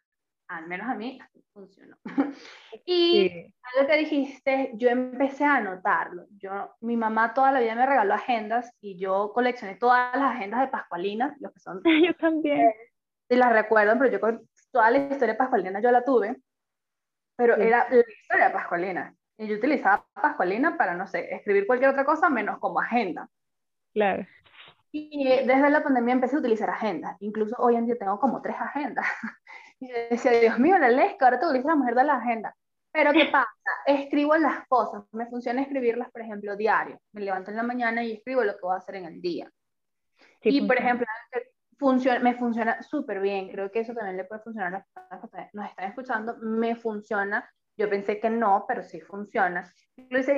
[0.49, 1.19] Al menos a mí
[1.53, 1.97] funcionó.
[2.87, 6.25] y algo que dijiste, yo empecé a anotarlo.
[6.39, 10.61] Yo, mi mamá toda la vida me regaló agendas y yo coleccioné todas las agendas
[10.61, 11.83] de Pascualina, los que son...
[12.07, 12.73] Yo también.
[13.29, 14.21] y las recuerdo, pero yo
[14.79, 16.37] toda la historia pascualina yo la tuve,
[17.37, 19.13] pero era la historia pascualina.
[19.37, 23.29] Y yo utilizaba pascualina para, no sé, escribir cualquier otra cosa menos como agenda.
[23.93, 24.25] Claro.
[24.93, 27.17] Y desde la pandemia empecé a utilizar agendas.
[27.19, 29.05] Incluso hoy en día tengo como tres agendas.
[29.81, 32.53] Y decía, Dios mío, la lesca, ahora te utilizas la mujer de la agenda.
[32.91, 33.49] Pero ¿qué pasa?
[33.87, 35.05] Escribo las cosas.
[35.13, 37.01] Me funciona escribirlas, por ejemplo, diario.
[37.13, 39.49] Me levanto en la mañana y escribo lo que voy a hacer en el día.
[40.43, 41.07] y, por ejemplo,
[41.79, 43.49] funciona, me funciona súper bien.
[43.51, 46.37] Creo que eso también le puede funcionar a las personas que nos están escuchando.
[46.39, 47.49] Me funciona.
[47.77, 49.73] Yo pensé que no, pero sí funciona.
[49.97, 50.33] Incluso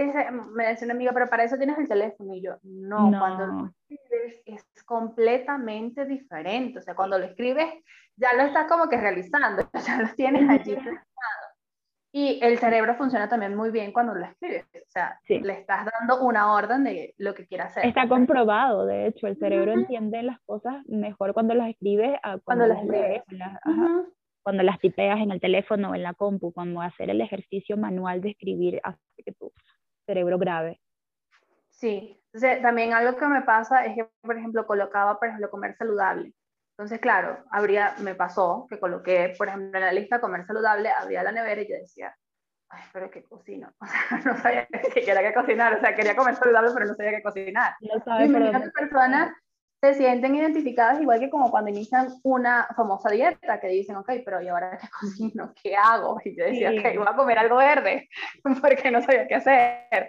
[0.53, 2.35] me decía una amiga, pero para eso tienes el teléfono.
[2.35, 6.79] Y yo, no, cuando lo escribes es completamente diferente.
[6.79, 7.73] O sea, cuando lo escribes,
[8.17, 10.77] ya lo estás como que realizando, ya lo tienes allí
[12.13, 16.23] y el cerebro funciona también muy bien cuando lo escribes, o sea, le estás dando
[16.23, 17.87] una orden de lo que quiere hacer.
[17.87, 22.67] Está comprobado, de hecho, el cerebro entiende las cosas mejor cuando las escribes a cuando,
[22.67, 23.23] las lees,
[24.43, 28.21] cuando las tipeas en el teléfono o en la compu, cuando hacer el ejercicio manual
[28.21, 29.53] de escribir hace que tu
[30.05, 30.81] cerebro grave.
[31.69, 35.77] Sí, entonces también algo que me pasa es que, por ejemplo, colocaba, por ejemplo, comer
[35.77, 36.35] saludable.
[36.81, 41.23] Entonces, claro, habría, me pasó que coloqué, por ejemplo, en la lista comer saludable, abría
[41.23, 42.17] la nevera y yo decía,
[42.71, 43.71] ay, pero qué cocino.
[43.83, 45.75] O sea, no sabía ni siquiera qué cocinar.
[45.75, 47.75] O sea, quería comer saludable, pero no sabía qué cocinar.
[47.83, 49.31] No y muchas personas
[49.83, 54.41] se sienten identificadas igual que como cuando inician una famosa dieta, que dicen, ok, pero
[54.41, 55.53] ¿y ahora qué cocino?
[55.63, 56.19] ¿Qué hago?
[56.25, 58.09] Y yo decía, ok, voy a comer algo verde,
[58.63, 60.09] porque no sabía qué hacer.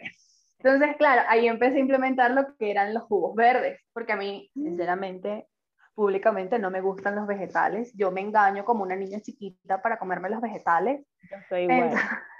[0.58, 4.50] Entonces, claro, ahí empecé a implementar lo que eran los jugos verdes, porque a mí,
[4.54, 5.48] sinceramente,
[5.94, 7.92] públicamente no me gustan los vegetales.
[7.96, 11.06] Yo me engaño como una niña chiquita para comerme los vegetales.
[11.30, 11.92] Yo soy igual.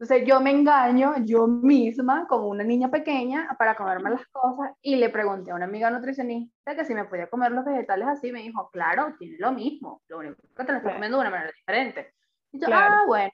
[0.00, 4.96] Entonces yo me engaño yo misma como una niña pequeña para comerme las cosas y
[4.96, 8.40] le pregunté a una amiga nutricionista que si me podía comer los vegetales así, me
[8.40, 11.52] dijo, claro, tiene lo mismo, lo único que te lo estás comiendo de una manera
[11.54, 12.14] diferente.
[12.50, 13.30] Y yo, ah, bueno,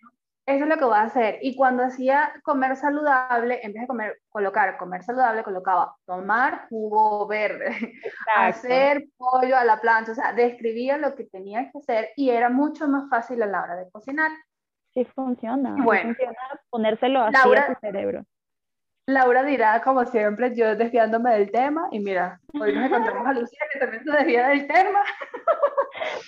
[0.47, 1.39] eso es lo que voy a hacer.
[1.43, 7.27] Y cuando hacía comer saludable, en vez de comer, colocar comer saludable, colocaba tomar jugo
[7.27, 7.69] verde,
[8.37, 12.49] hacer pollo a la plancha, o sea, describía lo que tenía que hacer y era
[12.49, 14.31] mucho más fácil a la hora de cocinar.
[14.95, 15.75] Sí funciona.
[15.83, 16.39] Bueno, funciona
[16.71, 18.25] ponérselo así a tu cerebro.
[19.09, 23.61] Laura dirá, como siempre, yo desviándome del tema, y mira, hoy nos encontramos a Lucía,
[23.73, 25.01] que también se desvía del tema.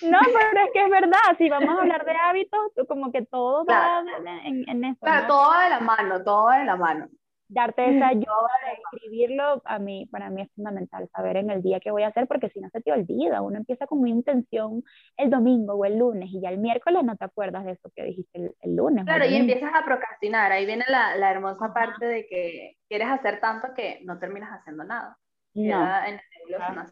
[0.02, 3.64] No, pero es que es verdad, si vamos a hablar de hábitos, como que todo
[3.64, 4.02] va
[4.44, 4.98] en, en eso.
[5.00, 7.08] Claro, todo va de la mano, todo va de la mano.
[7.48, 11.80] darte esa ayuda de escribirlo, a mí, para mí es fundamental saber en el día
[11.80, 14.82] qué voy a hacer, porque si no se te olvida, uno empieza con una intención
[15.16, 18.04] el domingo o el lunes y ya el miércoles no te acuerdas de eso que
[18.04, 19.04] dijiste el, lunes.
[19.04, 23.40] Claro, y empiezas a procrastinar, ahí viene la, la hermosa parte de que quieres hacer
[23.40, 25.16] tanto que no terminas haciendo nada.
[25.54, 25.86] No,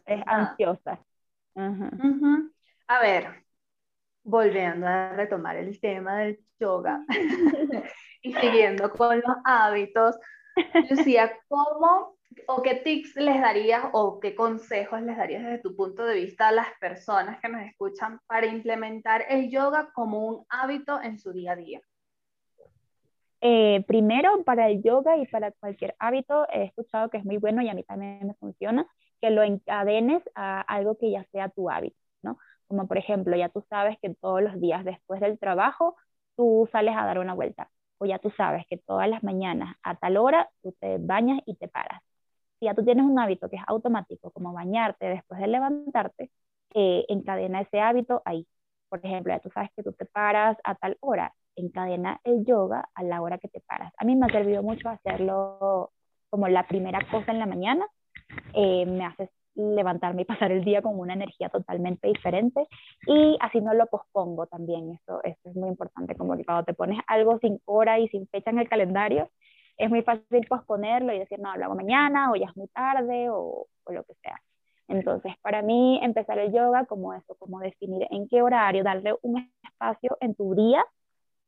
[0.05, 0.99] es ansiosa.
[2.87, 3.43] A ver,
[4.23, 7.03] volviendo a retomar el tema del yoga
[8.21, 10.17] y siguiendo con los hábitos,
[10.89, 16.05] Lucía, ¿cómo o qué tips les darías o qué consejos les darías desde tu punto
[16.05, 21.01] de vista a las personas que nos escuchan para implementar el yoga como un hábito
[21.01, 21.81] en su día a día?
[23.41, 27.61] Eh, primero, para el yoga y para cualquier hábito, he escuchado que es muy bueno
[27.61, 28.87] y a mí también me funciona,
[29.21, 32.06] que lo encadenes a algo que ya sea tu hábito.
[32.67, 35.95] Como por ejemplo, ya tú sabes que todos los días después del trabajo
[36.35, 39.95] tú sales a dar una vuelta, o ya tú sabes que todas las mañanas a
[39.95, 42.01] tal hora tú te bañas y te paras.
[42.59, 46.31] Si ya tú tienes un hábito que es automático, como bañarte después de levantarte,
[46.73, 48.47] eh, encadena ese hábito ahí.
[48.89, 52.89] Por ejemplo, ya tú sabes que tú te paras a tal hora, encadena el yoga
[52.93, 53.93] a la hora que te paras.
[53.97, 55.91] A mí me ha servido mucho hacerlo
[56.29, 57.85] como la primera cosa en la mañana.
[58.53, 62.67] Eh, me hace levantarme y pasar el día con una energía totalmente diferente
[63.07, 66.73] y así no lo pospongo también, eso, eso es muy importante, como que cuando te
[66.73, 69.29] pones algo sin hora y sin fecha en el calendario,
[69.77, 73.29] es muy fácil posponerlo y decir, no, lo hago mañana o ya es muy tarde
[73.29, 74.39] o, o lo que sea.
[74.87, 79.51] Entonces, para mí, empezar el yoga como eso, como definir en qué horario, darle un
[79.63, 80.83] espacio en tu día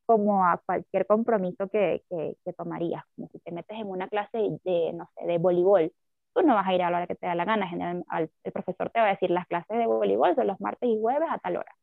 [0.06, 4.40] como a cualquier compromiso que, que, que tomarías, como si te metes en una clase
[4.64, 5.94] de, no sé, de voleibol,
[6.42, 8.04] no vas a ir a la hora que te da la gana, general,
[8.44, 11.30] el profesor te va a decir las clases de voleibol son los martes y jueves
[11.32, 11.76] a tal hora.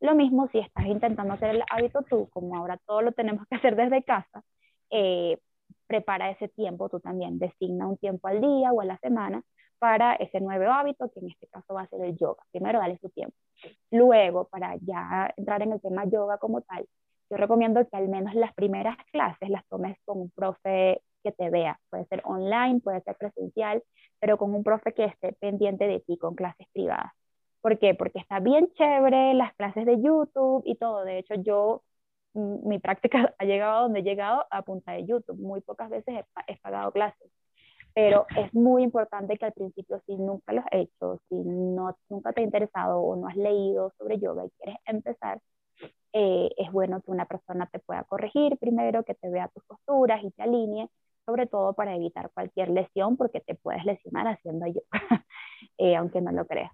[0.00, 3.56] Lo mismo si estás intentando hacer el hábito tú, como ahora todo lo tenemos que
[3.56, 4.42] hacer desde casa,
[4.90, 5.38] eh,
[5.86, 9.42] prepara ese tiempo tú también, designa un tiempo al día o a la semana
[9.78, 12.42] para ese nuevo hábito, que en este caso va a ser el yoga.
[12.50, 13.36] Primero, dale su tiempo.
[13.90, 16.86] Luego, para ya entrar en el tema yoga como tal,
[17.30, 21.50] yo recomiendo que al menos las primeras clases las tomes con un profe que te
[21.50, 21.80] vea.
[21.90, 23.82] Puede ser online, puede ser presencial,
[24.20, 27.12] pero con un profe que esté pendiente de ti, con clases privadas.
[27.60, 27.94] ¿Por qué?
[27.94, 31.04] Porque está bien chévere las clases de YouTube y todo.
[31.04, 31.82] De hecho, yo,
[32.34, 35.38] mm, mi práctica ha llegado a donde he llegado a punta de YouTube.
[35.38, 36.14] Muy pocas veces
[36.46, 37.30] he, pagado clases.
[37.94, 42.32] Pero es muy importante que al principio, si nunca lo has hecho, si no, nunca
[42.32, 45.40] te ha interesado o no has leído sobre yoga y quieres empezar,
[46.12, 50.22] eh, es bueno que una persona te pueda corregir primero, que te vea tus posturas
[50.24, 50.88] y te alinee,
[51.26, 54.80] sobre todo para evitar cualquier lesión, porque te puedes lesionar haciendo yoga,
[55.78, 56.72] eh, aunque no lo creas.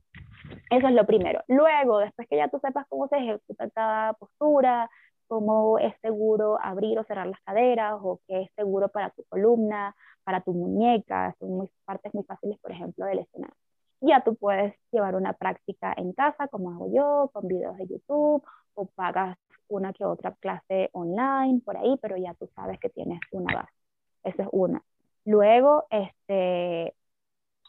[0.70, 1.42] Eso es lo primero.
[1.48, 4.90] Luego, después que ya tú sepas cómo se ejecuta cada postura,
[5.26, 9.94] cómo es seguro abrir o cerrar las caderas, o qué es seguro para tu columna,
[10.24, 13.52] para tu muñeca, son muy, partes muy fáciles, por ejemplo, de lesionar
[14.02, 18.44] ya tú puedes llevar una práctica en casa, como hago yo, con videos de YouTube,
[18.74, 19.38] o pagas
[19.68, 23.81] una que otra clase online por ahí, pero ya tú sabes que tienes una base.
[24.24, 24.82] Esa es una.
[25.24, 26.94] Luego, este,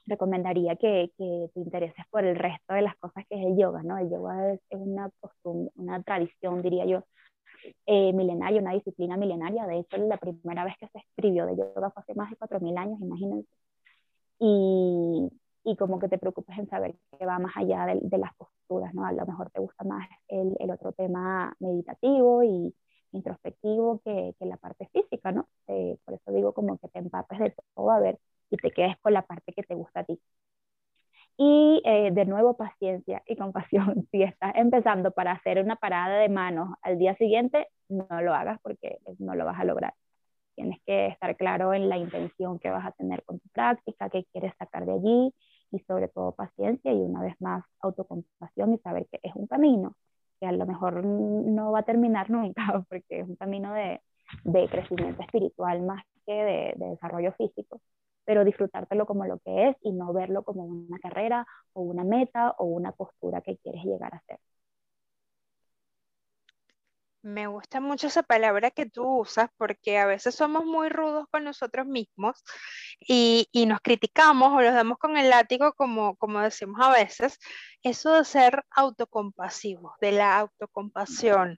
[0.06, 3.84] recomendaría que, que, te intereses por el resto de las cosas que es el yoga,
[3.84, 3.98] ¿no?
[3.98, 7.04] El yoga es, una costumbre, una tradición, diría yo,
[7.86, 9.68] eh, milenaria, una disciplina milenaria.
[9.68, 12.78] De hecho, la primera vez que se escribió de yoga fue hace más de 4.000
[12.78, 13.50] años, imagínense.
[14.39, 15.30] Y
[15.63, 18.94] y como que te preocupes en saber que va más allá de, de, las posturas,
[18.94, 19.06] ¿no?
[19.06, 22.74] A lo mejor te gusta más el, el otro tema meditativo y
[23.13, 25.47] introspectivo que, que la parte física, ¿no?
[25.67, 28.97] Eh, por eso digo como que te empapes de todo a ver y te quedes
[29.02, 30.19] con la parte que te gusta a ti.
[31.38, 34.08] Y eh, de nuevo, paciencia y compasión.
[34.12, 38.60] Si estás empezando para hacer una parada de manos al día siguiente, no lo hagas
[38.62, 39.93] porque no lo vas a lograr.
[40.56, 44.26] Tienes que estar claro en la intención que vas a tener con tu práctica, qué
[44.32, 45.34] quieres sacar de allí
[45.71, 49.95] y sobre todo paciencia y una vez más autocompasión y saber que es un camino
[50.43, 54.01] que a lo mejor no va a terminar nunca porque es un camino de,
[54.43, 57.79] de crecimiento espiritual más que de, de desarrollo físico
[58.26, 62.55] pero disfrutártelo como lo que es y no verlo como una carrera o una meta
[62.57, 64.39] o una postura que quieres llegar a ser.
[67.24, 71.45] Me gusta mucho esa palabra que tú usas porque a veces somos muy rudos con
[71.45, 72.43] nosotros mismos
[72.99, 77.39] y, nos criticamos o los damos con el látigo, como, como decimos a veces.
[77.82, 81.57] Eso de ser autocompasivos, de la autocompasión.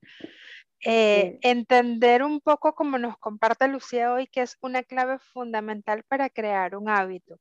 [0.85, 6.29] Eh, entender un poco como nos comparte Lucía hoy, que es una clave fundamental para
[6.29, 7.39] crear un hábito.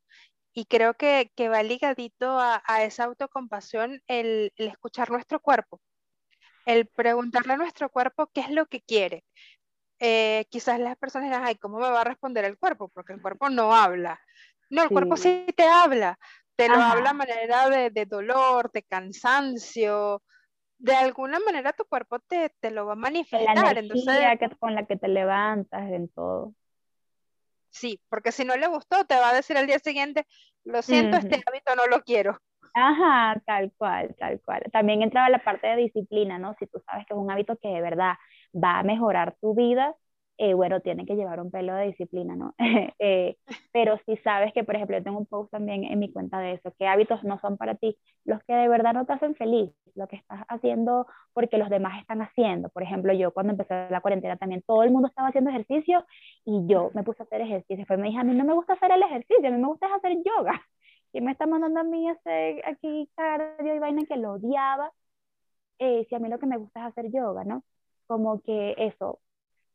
[0.55, 5.81] Y creo que, va ligadito a, esa autocompasión el escuchar nuestro cuerpo
[6.65, 9.25] el preguntarle a nuestro cuerpo qué es lo que quiere.
[10.01, 12.89] eh, quizás las personas dirán, ay, ¿cómo me va a responder el cuerpo?
[12.89, 14.21] Porque el cuerpo no habla.
[14.69, 16.19] No, el cuerpo sí te habla.
[16.57, 20.23] Te lo habla de manera de, dolor, de cansancio.
[20.79, 23.57] De alguna manera tu cuerpo te, lo va a manifestar.
[23.57, 26.55] La energía que, con la que te levantas, en todo.
[27.71, 30.27] Sí, porque si no le gustó, te va a decir al día siguiente,
[30.65, 32.39] lo siento, este hábito no lo quiero.
[32.77, 34.63] Ajá, tal cual, tal cual.
[34.73, 36.55] También entraba la parte de disciplina, ¿no?
[36.59, 38.15] Si tú sabes que es un hábito que de verdad
[38.53, 39.95] va a mejorar tu vida,
[40.39, 42.55] eh, bueno, tiene que llevar un pelo de disciplina, ¿no?
[42.99, 43.37] Eh,
[43.73, 46.55] pero si sabes que, por ejemplo, yo tengo un post también en mi cuenta de
[46.55, 49.71] eso, que hábitos no son para ti, los que de verdad no te hacen feliz,
[49.95, 52.69] lo que estás haciendo porque los demás están haciendo.
[52.71, 56.05] Por ejemplo, yo cuando empecé la cuarentena también todo el mundo estaba haciendo ejercicio
[56.45, 57.77] y yo me puse a hacer ejercicio.
[57.77, 59.87] Después me dije, a mí no me gusta hacer el ejercicio, a mí me gusta
[59.95, 60.61] hacer yoga.
[61.15, 64.93] Y me está mandando a mí ese aquí cardio y vaina que lo odiaba.
[65.79, 67.65] Eh, si a mí lo que me gusta es hacer yoga, ¿no?
[68.07, 69.21] Como que eso,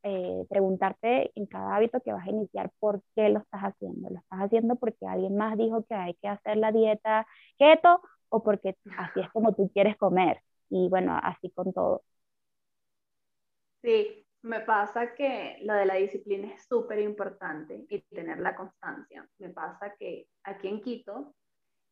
[0.03, 4.09] eh, preguntarte en cada hábito que vas a iniciar por qué lo estás haciendo.
[4.11, 7.27] ¿Lo estás haciendo porque alguien más dijo que hay que hacer la dieta
[7.59, 10.41] keto o porque así es como tú quieres comer?
[10.69, 12.03] Y bueno, así con todo.
[13.81, 19.27] Sí, me pasa que lo de la disciplina es súper importante y tener la constancia.
[19.37, 21.35] Me pasa que aquí en Quito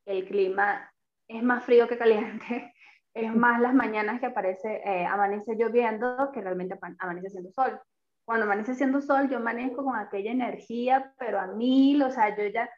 [0.05, 0.91] el clima
[1.27, 2.73] es más frío que caliente.
[3.13, 7.81] Es más las mañanas que aparece, eh, amanece lloviendo que realmente amanece haciendo sol
[8.27, 12.45] cuando amanece siendo sol, yo amanezco con aquella energía, pero a mil, o sea, yo
[12.47, 12.69] ya,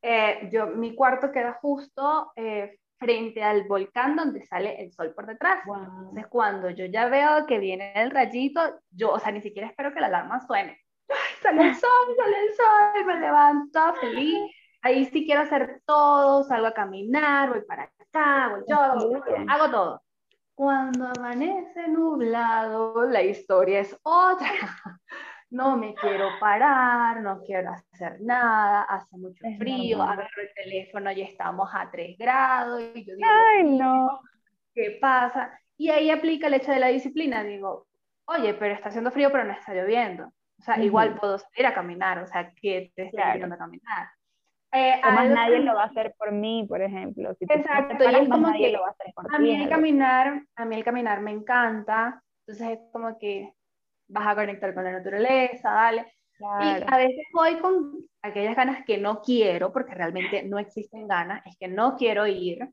[0.00, 5.26] eh, yo, mi cuarto queda justo eh, frente al volcán donde sale el sol por
[5.26, 5.58] detrás.
[5.66, 9.92] Entonces, cuando yo ya veo que viene el rayito, yo, o sea, ni siquiera espero
[9.92, 10.78] que la alarma suene.
[11.42, 14.50] sale el sol, sale el sol, me levanto feliz.
[14.82, 18.76] Ahí sí quiero hacer todo, salgo a caminar, voy para acá, voy yo,
[19.48, 20.02] hago todo.
[20.54, 24.48] Cuando amanece nublado, la historia es otra.
[25.52, 31.20] No me quiero parar, no quiero hacer nada, hace mucho frío, agarro el teléfono y
[31.20, 34.20] estamos a 3 grados y yo digo, Ay, no.
[34.74, 35.58] ¿qué pasa?
[35.76, 37.86] Y ahí aplica el hecho de la disciplina, digo,
[38.24, 40.24] oye, pero está haciendo frío, pero no está lloviendo.
[40.58, 44.08] O sea, igual puedo salir a caminar, o sea, que te estoy a caminar.
[44.74, 47.34] Eh, más nadie lo va a hacer por mí, por ejemplo.
[47.34, 50.42] Si exacto, y es como que lo va a, hacer por a mí el caminar,
[50.56, 53.52] a mí el caminar me encanta, entonces es como que
[54.12, 56.12] vas a conectar con la naturaleza, dale.
[56.38, 61.44] Y a veces voy con aquellas ganas que no quiero, porque realmente no existen ganas,
[61.46, 62.68] es que no quiero ir,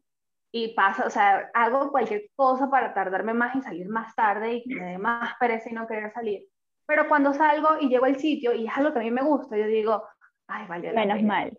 [0.51, 4.63] y pasa, o sea, hago cualquier cosa para tardarme más y salir más tarde y
[4.63, 6.47] que me dé más pereza y no querer salir.
[6.87, 9.55] Pero cuando salgo y llego al sitio y es algo que a mí me gusta,
[9.55, 10.03] yo digo,
[10.47, 10.91] ay, vale.
[10.93, 11.55] Menos mal.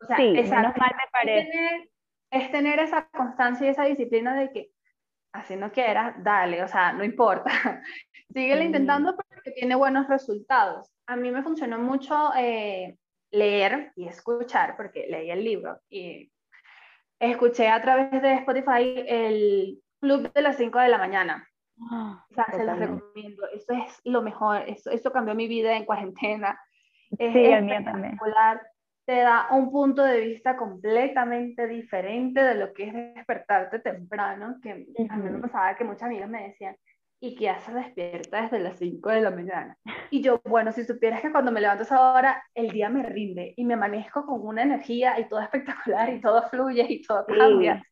[0.00, 1.88] O sea, sí, menos mal me parece.
[2.32, 4.71] Es tener, esa constancia y esa disciplina de que
[5.32, 7.50] así no quieras, dale, o sea, no importa.
[8.32, 10.90] Síguelo intentando porque tiene buenos resultados.
[11.06, 12.96] A mí me funcionó mucho eh,
[13.30, 16.30] leer y escuchar, porque leí el libro y
[17.18, 21.48] escuché a través de Spotify el Club de las 5 de la mañana.
[21.90, 23.46] Ah, o sea, se los recomiendo.
[23.48, 24.62] Eso es lo mejor.
[24.68, 26.58] Eso, eso cambió mi vida en cuarentena.
[27.18, 28.18] Es sí, el mío también
[29.12, 34.70] te da un punto de vista completamente diferente de lo que es despertarte temprano, que
[34.70, 36.74] a mí me pasaba que muchas amigas me decían,
[37.20, 39.76] ¿y qué haces despierta desde las 5 de la mañana?
[40.08, 43.02] Y yo, bueno, si supieras que cuando me levanto a esa hora, el día me
[43.02, 47.26] rinde y me manejo con una energía y todo espectacular y todo fluye y todo
[47.26, 47.84] cambia.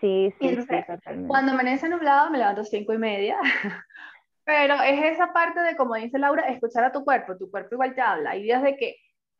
[0.00, 0.56] Sí, sí,
[1.26, 3.36] Cuando amanece nublado, me levanto a 5 y media.
[4.44, 7.36] Pero es esa parte de, como dice Laura, escuchar a tu cuerpo.
[7.36, 8.30] Tu cuerpo igual te habla.
[8.30, 8.94] Hay días de que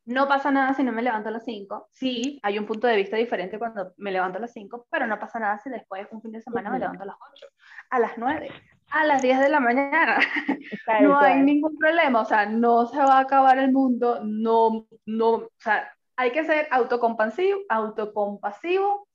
[0.07, 1.89] no pasa nada si no me levanto a las 5.
[1.93, 5.19] Sí, hay un punto de vista diferente cuando me levanto a las 5, pero no
[5.19, 7.47] pasa nada si después un fin de semana me levanto a las 8,
[7.91, 8.51] a las 9,
[8.91, 10.19] a las 10 de la mañana.
[11.03, 15.31] no hay ningún problema, o sea, no se va a acabar el mundo, no, no,
[15.31, 19.09] o sea, hay que ser autocompasivo, autocompasivo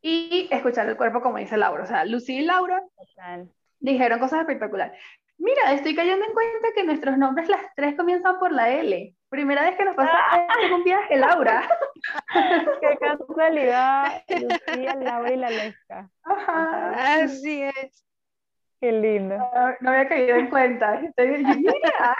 [0.00, 1.82] y escuchar el cuerpo como dice Laura.
[1.82, 2.82] O sea, Lucy y Laura
[3.78, 4.98] dijeron cosas espectaculares.
[5.38, 9.14] Mira, estoy cayendo en cuenta que nuestros nombres las tres comienzan por la L.
[9.28, 10.18] Primera vez que nos pasa
[10.62, 11.68] en un viaje, Laura.
[12.80, 14.22] Qué casualidad.
[14.28, 16.10] Lucía, Laura y la Lesca.
[16.24, 18.04] Así es.
[18.80, 19.36] Qué lindo.
[19.80, 21.00] No, había caído en cuenta.
[21.00, 22.16] Estoy, mira.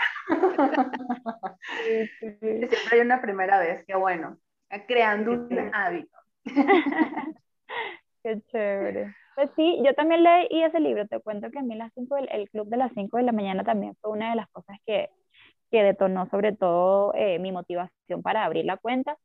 [2.19, 4.37] Siempre hay una primera vez, qué bueno.
[4.87, 6.17] Creando un hábito.
[8.23, 9.15] Qué chévere.
[9.37, 11.07] Pues sí, yo también leí ese libro.
[11.07, 13.63] Te cuento que a mí las cinco, el, club de las 5 de la mañana
[13.63, 15.11] también fue una de las cosas que,
[15.71, 19.17] que detonó sobre todo eh, mi motivación para abrir la cuenta.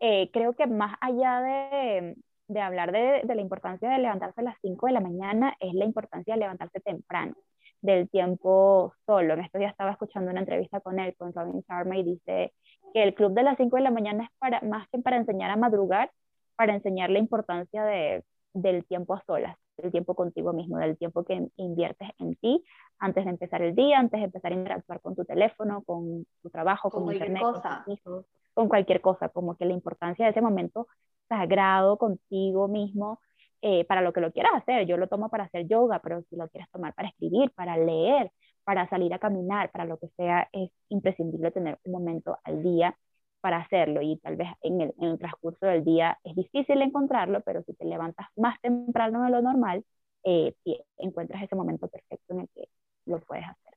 [0.00, 2.16] Eh, creo que más allá de,
[2.48, 5.74] de hablar de, de, la importancia de levantarse a las 5 de la mañana, es
[5.74, 7.34] la importancia de levantarse temprano.
[7.82, 9.34] del tiempo solo.
[9.34, 12.54] En estos días estaba escuchando una entrevista con él, con Robin Sharma, y dice
[12.94, 15.50] que el club de las 5 de la mañana es para, más que para enseñar
[15.50, 16.10] a madrugar,
[16.56, 21.24] para enseñar la importancia de, del tiempo a solas, del tiempo contigo mismo, del tiempo
[21.24, 22.64] que inviertes en ti
[22.98, 26.50] antes de empezar el día, antes de empezar a interactuar con tu teléfono, con tu
[26.50, 30.42] trabajo, con, internet, con tus hijos, con cualquier cosa, como que la importancia de ese
[30.42, 30.86] momento
[31.28, 33.20] sagrado contigo mismo
[33.62, 34.86] eh, para lo que lo quieras hacer.
[34.86, 38.32] Yo lo tomo para hacer yoga, pero si lo quieres tomar para escribir, para leer,
[38.64, 42.96] para salir a caminar, para lo que sea, es imprescindible tener un momento al día
[43.40, 47.40] para hacerlo y tal vez en el, en el transcurso del día es difícil encontrarlo,
[47.42, 49.84] pero si te levantas más temprano de lo normal,
[50.24, 50.54] eh,
[50.98, 52.68] encuentras ese momento perfecto en el que
[53.06, 53.74] lo puedes hacer.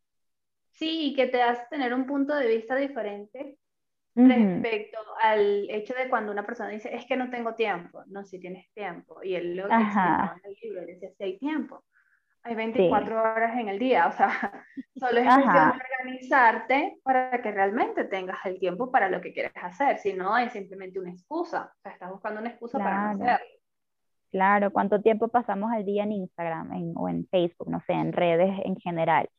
[0.71, 3.57] Sí, y que te hace tener un punto de vista diferente
[4.15, 8.39] respecto al hecho de cuando una persona dice, es que no tengo tiempo, no, si
[8.39, 9.81] tienes tiempo, y él lo que en
[10.43, 11.83] el libro decía, si hay tiempo,
[12.43, 14.29] hay 24 horas en el día, o sea,
[14.95, 19.53] solo es cuestión de organizarte para que realmente tengas el tiempo para lo que quieres
[19.55, 23.23] hacer, si no es simplemente una excusa, o sea, estás buscando una excusa para no
[23.23, 23.45] hacerlo.
[24.31, 28.51] Claro, ¿cuánto tiempo pasamos al día en Instagram o en Facebook, no sé, en redes
[28.65, 29.29] en general?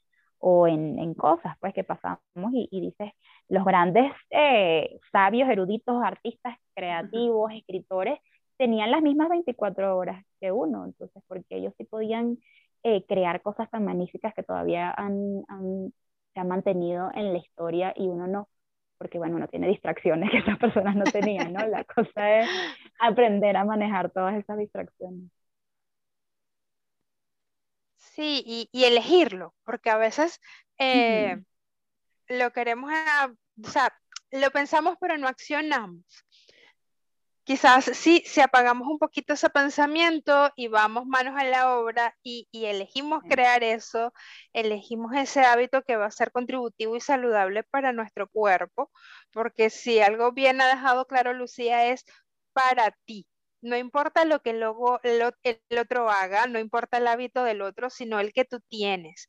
[0.47, 2.21] o en, en, cosas pues que pasamos
[2.53, 3.13] y, y dices,
[3.49, 8.19] los grandes eh, sabios, eruditos, artistas, creativos, escritores,
[8.59, 12.37] tenían las mismas 24 horas que uno, entonces porque ellos sí podían
[12.85, 15.93] eh, crear cosas tan magníficas que todavía han, han,
[16.35, 18.49] se han mantenido en la historia y uno no,
[18.99, 21.67] porque bueno, uno tiene distracciones que esas personas no tenían, ¿no?
[21.67, 22.49] La cosa es
[23.01, 25.31] aprender a manejar todas esas distracciones.
[27.97, 30.41] Sí, y, elegirlo, porque a veces
[30.79, 31.43] eh,
[32.29, 32.93] lo queremos,
[33.65, 33.93] o sea,
[34.31, 36.05] lo pensamos pero no accionamos.
[37.45, 42.49] Quizás sí, si apagamos un poquito ese pensamiento y vamos manos a la obra y,
[42.53, 44.15] elegimos crear eso,
[44.55, 48.91] elegimos ese hábito que va a ser contributivo y saludable para nuestro cuerpo,
[49.31, 52.07] porque si algo bien ha dejado claro Lucía es
[52.55, 53.27] para ti,
[53.61, 55.23] no importa lo que luego el,
[55.79, 59.29] otro haga, no importa el hábito del otro, sino el que tú tienes,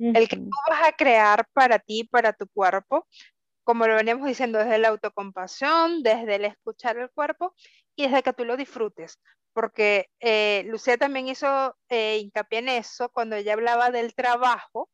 [0.00, 3.06] el que tú vas a crear para ti, para tu cuerpo,
[3.64, 7.54] como lo veníamos diciendo, desde la autocompasión, desde el escuchar el cuerpo
[7.96, 9.18] y desde que tú lo disfrutes.
[9.52, 14.90] Porque eh, Lucía también hizo eh, hincapié en eso cuando ella hablaba del trabajo,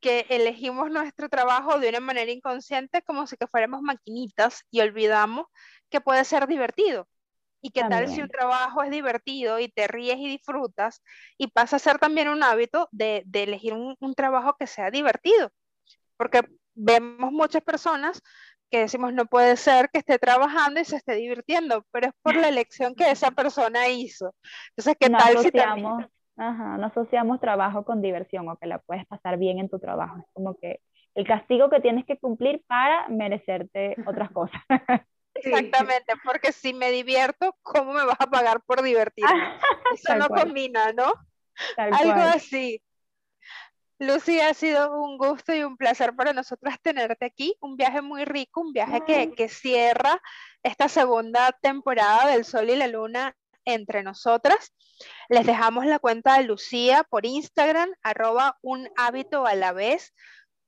[0.00, 5.46] que elegimos nuestro trabajo de una manera inconsciente como si que fuéramos maquinitas y olvidamos
[5.90, 7.06] que puede ser divertido.
[7.62, 11.02] ¿Y qué tal si un trabajo es divertido y te ríes y disfrutas
[11.36, 15.52] y pasa a ser también un hábito de, elegir un, trabajo que sea divertido?
[16.16, 16.40] Porque
[16.80, 18.22] vemos muchas personas
[18.70, 22.36] que decimos no puede ser que esté trabajando y se esté divirtiendo, pero es por
[22.36, 24.34] la elección que esa persona hizo.
[24.70, 26.08] Entonces, ¿qué tal si también...
[26.36, 30.18] Ajá, no asociamos trabajo con diversión o que la puedes pasar bien en tu trabajo.
[30.20, 30.80] Es como que
[31.14, 34.62] el castigo que tienes que cumplir para merecerte otras cosas.
[35.34, 39.30] Exactamente, porque si me divierto, ¿cómo me vas a pagar por divertirme?
[39.94, 41.12] Eso no combina, ¿no?
[41.76, 42.82] Algo así.
[44.02, 47.54] Lucy, ha sido un gusto y un placer para nosotras tenerte aquí.
[47.60, 50.22] Un viaje muy rico, un viaje que, que cierra
[50.62, 53.36] esta segunda temporada del Sol y la Luna
[53.66, 54.72] entre nosotras.
[55.28, 60.14] Les dejamos la cuenta de Lucía por Instagram, arroba un hábito a la vez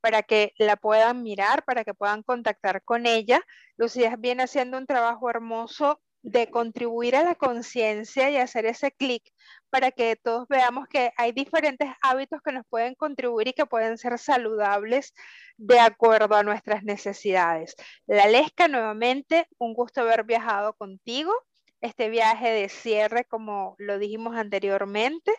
[0.03, 3.41] para que la puedan mirar, para que puedan contactar con ella.
[3.79, 9.25] Lucía viene haciendo un trabajo hermoso de contribuir a la conciencia y hacer ese clic
[9.71, 13.99] para que todos veamos que hay diferentes hábitos que nos pueden contribuir y que pueden
[13.99, 15.15] ser saludables
[15.57, 17.75] de acuerdo a nuestras necesidades.
[18.07, 21.33] La Lesca, nuevamente, un gusto haber viajado contigo.
[21.81, 25.33] Este viaje de cierre, como lo dijimos anteriormente,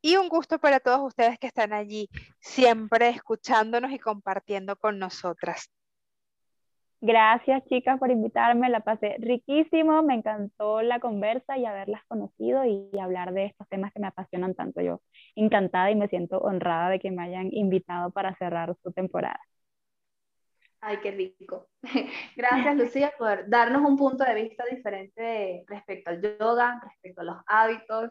[0.00, 2.08] y un gusto para todos ustedes que están allí,
[2.40, 5.70] siempre escuchándonos y compartiendo con nosotras.
[7.00, 12.90] Gracias chicas por invitarme, la pasé riquísimo, me encantó la conversa y haberlas conocido y,
[12.98, 14.80] hablar de estos temas que me apasionan tanto.
[14.80, 15.00] Yo
[15.36, 19.40] encantada y me siento honrada de que me hayan invitado para cerrar su temporada.
[20.80, 21.68] Ay, qué rico.
[22.36, 27.36] Gracias Lucía por darnos un punto de vista diferente respecto al yoga, respecto a los
[27.46, 28.10] hábitos,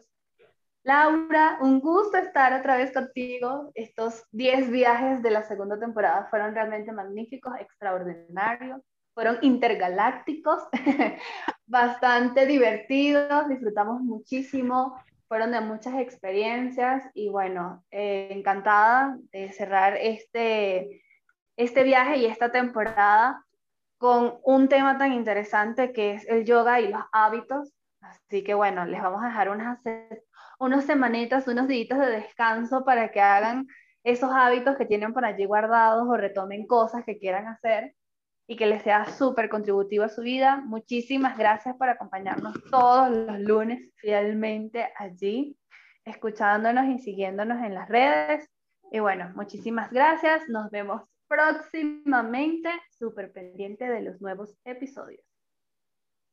[0.84, 3.70] Laura, un gusto estar otra vez contigo.
[3.74, 8.80] Estos 10 viajes de la segunda temporada fueron realmente magníficos, extraordinarios,
[9.14, 10.62] fueron intergalácticos,
[11.66, 14.94] bastante divertidos, disfrutamos muchísimo,
[15.26, 21.02] fueron de muchas experiencias y bueno, eh, encantada de cerrar este,
[21.56, 23.44] este viaje y esta temporada
[23.98, 27.74] con un tema tan interesante que es el yoga y los hábitos.
[28.00, 29.82] Así que bueno, les vamos a dejar unas
[30.58, 33.66] unos semanitas, unos días de descanso para que hagan
[34.04, 37.94] esos hábitos que tienen por allí guardados o retomen cosas que quieran hacer
[38.46, 40.62] y que les sea súper contributivo a su vida.
[40.64, 45.56] Muchísimas gracias por acompañarnos todos los lunes fielmente allí,
[46.04, 48.48] escuchándonos y siguiéndonos en las redes.
[48.90, 50.48] Y bueno, muchísimas gracias.
[50.48, 55.27] Nos vemos próximamente, súper pendiente de los nuevos episodios.